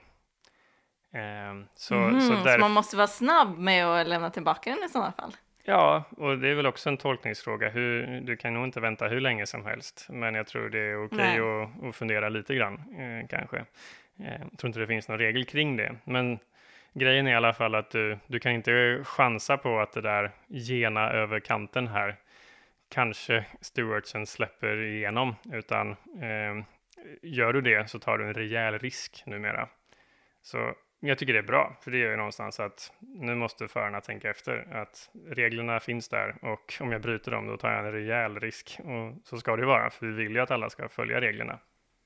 Eh, 1.14 1.54
så, 1.74 1.94
mm, 1.94 2.20
så, 2.20 2.32
där... 2.32 2.54
så, 2.54 2.60
man 2.60 2.72
måste 2.72 2.96
vara 2.96 3.06
snabb 3.06 3.58
med 3.58 3.86
att 3.86 4.06
lämna 4.06 4.30
tillbaka 4.30 4.70
den 4.70 4.84
i 4.84 4.88
sådana 4.88 5.12
fall? 5.12 5.36
Ja, 5.68 6.04
och 6.16 6.38
det 6.38 6.48
är 6.48 6.54
väl 6.54 6.66
också 6.66 6.88
en 6.88 6.96
tolkningsfråga. 6.96 7.68
Hur, 7.68 8.20
du 8.20 8.36
kan 8.36 8.54
nog 8.54 8.64
inte 8.64 8.80
vänta 8.80 9.08
hur 9.08 9.20
länge 9.20 9.46
som 9.46 9.66
helst, 9.66 10.06
men 10.10 10.34
jag 10.34 10.46
tror 10.46 10.68
det 10.68 10.78
är 10.78 11.04
okej 11.04 11.40
okay 11.40 11.88
att, 11.88 11.96
fundera 11.96 12.28
lite 12.28 12.54
grann 12.54 12.74
eh, 12.74 13.28
kanske. 13.28 13.56
Eh, 14.18 14.40
jag 14.50 14.58
tror 14.58 14.68
inte 14.68 14.80
det 14.80 14.86
finns 14.86 15.08
någon 15.08 15.18
regel 15.18 15.44
kring 15.44 15.76
det, 15.76 15.96
men 16.04 16.38
grejen 16.92 17.26
är 17.26 17.30
i 17.30 17.34
alla 17.34 17.52
fall 17.52 17.74
att 17.74 17.90
du, 17.90 18.18
du 18.26 18.38
kan 18.38 18.52
inte 18.52 19.00
chansa 19.04 19.56
på 19.56 19.80
att 19.80 19.92
det 19.92 20.00
där 20.00 20.30
gena 20.48 21.10
över 21.10 21.40
kanten 21.40 21.88
här 21.88 22.16
kanske 22.88 23.44
stewardsen 23.60 24.26
släpper 24.26 24.82
igenom, 24.82 25.34
utan 25.52 25.90
eh, 26.20 26.64
gör 27.22 27.52
du 27.52 27.60
det 27.60 27.90
så 27.90 27.98
tar 27.98 28.18
du 28.18 28.26
en 28.26 28.34
rejäl 28.34 28.78
risk 28.78 29.22
numera. 29.26 29.68
Så 30.42 30.74
jag 31.00 31.18
tycker 31.18 31.32
det 31.32 31.38
är 31.38 31.42
bra, 31.42 31.76
för 31.80 31.90
det 31.90 31.98
gör 31.98 32.10
ju 32.10 32.16
någonstans 32.16 32.60
att 32.60 32.92
nu 33.00 33.34
måste 33.34 33.68
förarna 33.68 34.00
tänka 34.00 34.30
efter 34.30 34.76
att 34.82 35.10
reglerna 35.26 35.80
finns 35.80 36.08
där 36.08 36.36
och 36.42 36.74
om 36.80 36.92
jag 36.92 37.02
bryter 37.02 37.30
dem 37.30 37.46
då 37.46 37.56
tar 37.56 37.70
jag 37.70 37.86
en 37.86 37.92
rejäl 37.92 38.40
risk 38.40 38.78
och 38.78 39.26
så 39.26 39.36
ska 39.36 39.56
det 39.56 39.62
ju 39.62 39.66
vara, 39.66 39.90
för 39.90 40.06
vi 40.06 40.12
vill 40.12 40.32
ju 40.32 40.40
att 40.40 40.50
alla 40.50 40.70
ska 40.70 40.88
följa 40.88 41.20
reglerna. 41.20 41.58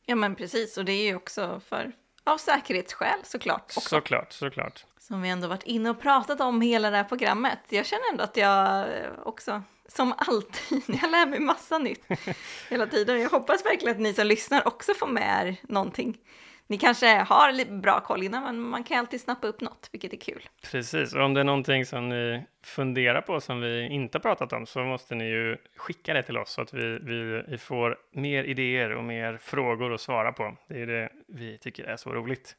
Ja 0.06 0.14
men 0.14 0.34
precis, 0.34 0.78
och 0.78 0.84
det 0.84 0.92
är 0.92 1.06
ju 1.06 1.16
också 1.16 1.60
för 1.68 1.92
av 2.24 2.38
säkerhetsskäl 2.38 3.18
såklart. 3.22 3.62
Också. 3.62 3.80
Såklart, 3.80 4.32
såklart. 4.32 4.84
Som 4.98 5.22
vi 5.22 5.28
ändå 5.28 5.48
varit 5.48 5.62
inne 5.62 5.90
och 5.90 6.00
pratat 6.00 6.40
om 6.40 6.60
hela 6.60 6.90
det 6.90 6.96
här 6.96 7.04
programmet. 7.04 7.58
Jag 7.68 7.86
känner 7.86 8.10
ändå 8.10 8.24
att 8.24 8.36
jag 8.36 8.86
också, 9.24 9.62
som 9.88 10.14
alltid, 10.16 10.82
jag 11.02 11.10
lär 11.10 11.26
mig 11.26 11.40
massa 11.40 11.78
nytt 11.78 12.04
hela 12.70 12.86
tiden. 12.86 13.20
Jag 13.20 13.30
hoppas 13.30 13.64
verkligen 13.64 13.94
att 13.94 14.00
ni 14.00 14.14
som 14.14 14.26
lyssnar 14.26 14.66
också 14.66 14.94
får 14.94 15.06
med 15.06 15.48
er 15.48 15.56
någonting 15.62 16.18
ni 16.70 16.78
kanske 16.78 17.06
har 17.06 17.52
lite 17.52 17.72
bra 17.72 18.00
koll 18.00 18.22
innan, 18.22 18.42
men 18.42 18.60
man 18.60 18.84
kan 18.84 18.98
alltid 18.98 19.20
snappa 19.20 19.46
upp 19.46 19.60
något, 19.60 19.88
vilket 19.92 20.12
är 20.12 20.16
kul. 20.16 20.48
Precis, 20.70 21.14
och 21.14 21.22
om 21.22 21.34
det 21.34 21.40
är 21.40 21.44
någonting 21.44 21.86
som 21.86 22.08
ni 22.08 22.42
funderar 22.62 23.20
på 23.20 23.40
som 23.40 23.60
vi 23.60 23.88
inte 23.88 24.20
pratat 24.20 24.52
om 24.52 24.66
så 24.66 24.80
måste 24.84 25.14
ni 25.14 25.24
ju 25.24 25.56
skicka 25.76 26.14
det 26.14 26.22
till 26.22 26.38
oss 26.38 26.50
så 26.52 26.60
att 26.62 26.74
vi, 26.74 26.98
vi, 26.98 27.42
vi 27.48 27.58
får 27.58 27.98
mer 28.12 28.44
idéer 28.44 28.90
och 28.90 29.04
mer 29.04 29.36
frågor 29.36 29.94
att 29.94 30.00
svara 30.00 30.32
på. 30.32 30.56
Det 30.68 30.82
är 30.82 30.86
det 30.86 31.12
vi 31.26 31.58
tycker 31.58 31.84
är 31.84 31.96
så 31.96 32.12
roligt. 32.12 32.56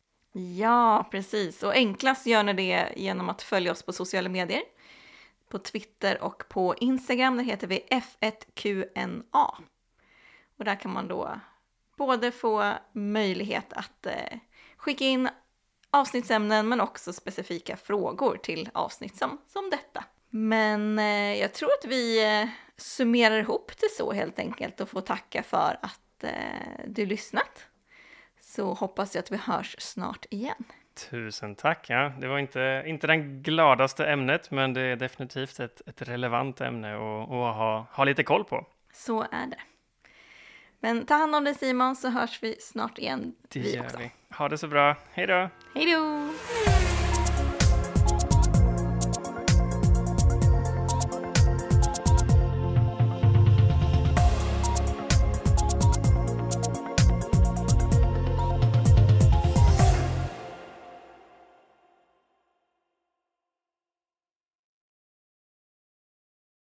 Ja, 0.57 1.07
precis. 1.11 1.63
Och 1.63 1.73
enklast 1.73 2.27
gör 2.27 2.43
ni 2.43 2.53
det 2.53 2.89
genom 2.95 3.29
att 3.29 3.41
följa 3.41 3.71
oss 3.71 3.83
på 3.83 3.93
sociala 3.93 4.29
medier. 4.29 4.61
På 5.49 5.59
Twitter 5.59 6.23
och 6.23 6.43
på 6.49 6.75
Instagram, 6.75 7.37
där 7.37 7.43
heter 7.43 7.67
vi 7.67 7.83
F1QNA. 7.89 9.51
Och 10.57 10.65
där 10.65 10.75
kan 10.75 10.93
man 10.93 11.07
då 11.07 11.39
både 12.01 12.31
få 12.31 12.73
möjlighet 12.91 13.73
att 13.73 14.05
eh, 14.05 14.37
skicka 14.77 15.03
in 15.03 15.29
avsnittsämnen 15.91 16.69
men 16.69 16.81
också 16.81 17.13
specifika 17.13 17.77
frågor 17.77 18.37
till 18.37 18.69
avsnitt 18.73 19.17
som, 19.17 19.41
som 19.47 19.69
detta. 19.69 20.03
Men 20.29 20.99
eh, 20.99 21.39
jag 21.39 21.53
tror 21.53 21.69
att 21.69 21.85
vi 21.85 22.25
eh, 22.41 22.49
summerar 22.77 23.39
ihop 23.39 23.71
det 23.79 23.89
så 23.97 24.11
helt 24.11 24.39
enkelt 24.39 24.81
och 24.81 24.89
får 24.89 25.01
tacka 25.01 25.43
för 25.43 25.77
att 25.81 26.23
eh, 26.23 26.85
du 26.87 27.05
lyssnat. 27.05 27.67
Så 28.39 28.73
hoppas 28.73 29.15
jag 29.15 29.21
att 29.21 29.31
vi 29.31 29.37
hörs 29.37 29.75
snart 29.79 30.25
igen. 30.29 30.63
Tusen 31.09 31.55
tack. 31.55 31.85
Ja, 31.89 32.13
det 32.19 32.27
var 32.27 32.39
inte, 32.39 32.83
inte 32.85 33.07
det 33.07 33.17
gladaste 33.17 34.05
ämnet, 34.05 34.51
men 34.51 34.73
det 34.73 34.81
är 34.81 34.95
definitivt 34.95 35.59
ett, 35.59 35.81
ett 35.87 36.01
relevant 36.01 36.61
ämne 36.61 36.95
att 36.95 37.29
ha, 37.29 37.85
ha 37.91 38.03
lite 38.03 38.23
koll 38.23 38.43
på. 38.43 38.67
Så 38.93 39.21
är 39.21 39.47
det. 39.47 39.57
Men 40.83 41.05
ta 41.05 41.15
hand 41.15 41.35
om 41.35 41.43
dig 41.43 41.55
Simon 41.55 41.95
så 41.95 42.09
hörs 42.09 42.43
vi 42.43 42.55
snart 42.59 42.97
igen. 42.97 43.33
Det 43.49 43.59
gör 43.59 43.91
vi. 43.99 44.11
Ha 44.37 44.49
det 44.49 44.57
så 44.57 44.67
bra. 44.67 44.95
Hej 45.13 45.27
då! 45.27 45.49
Hej 45.73 45.93
då! 45.93 46.80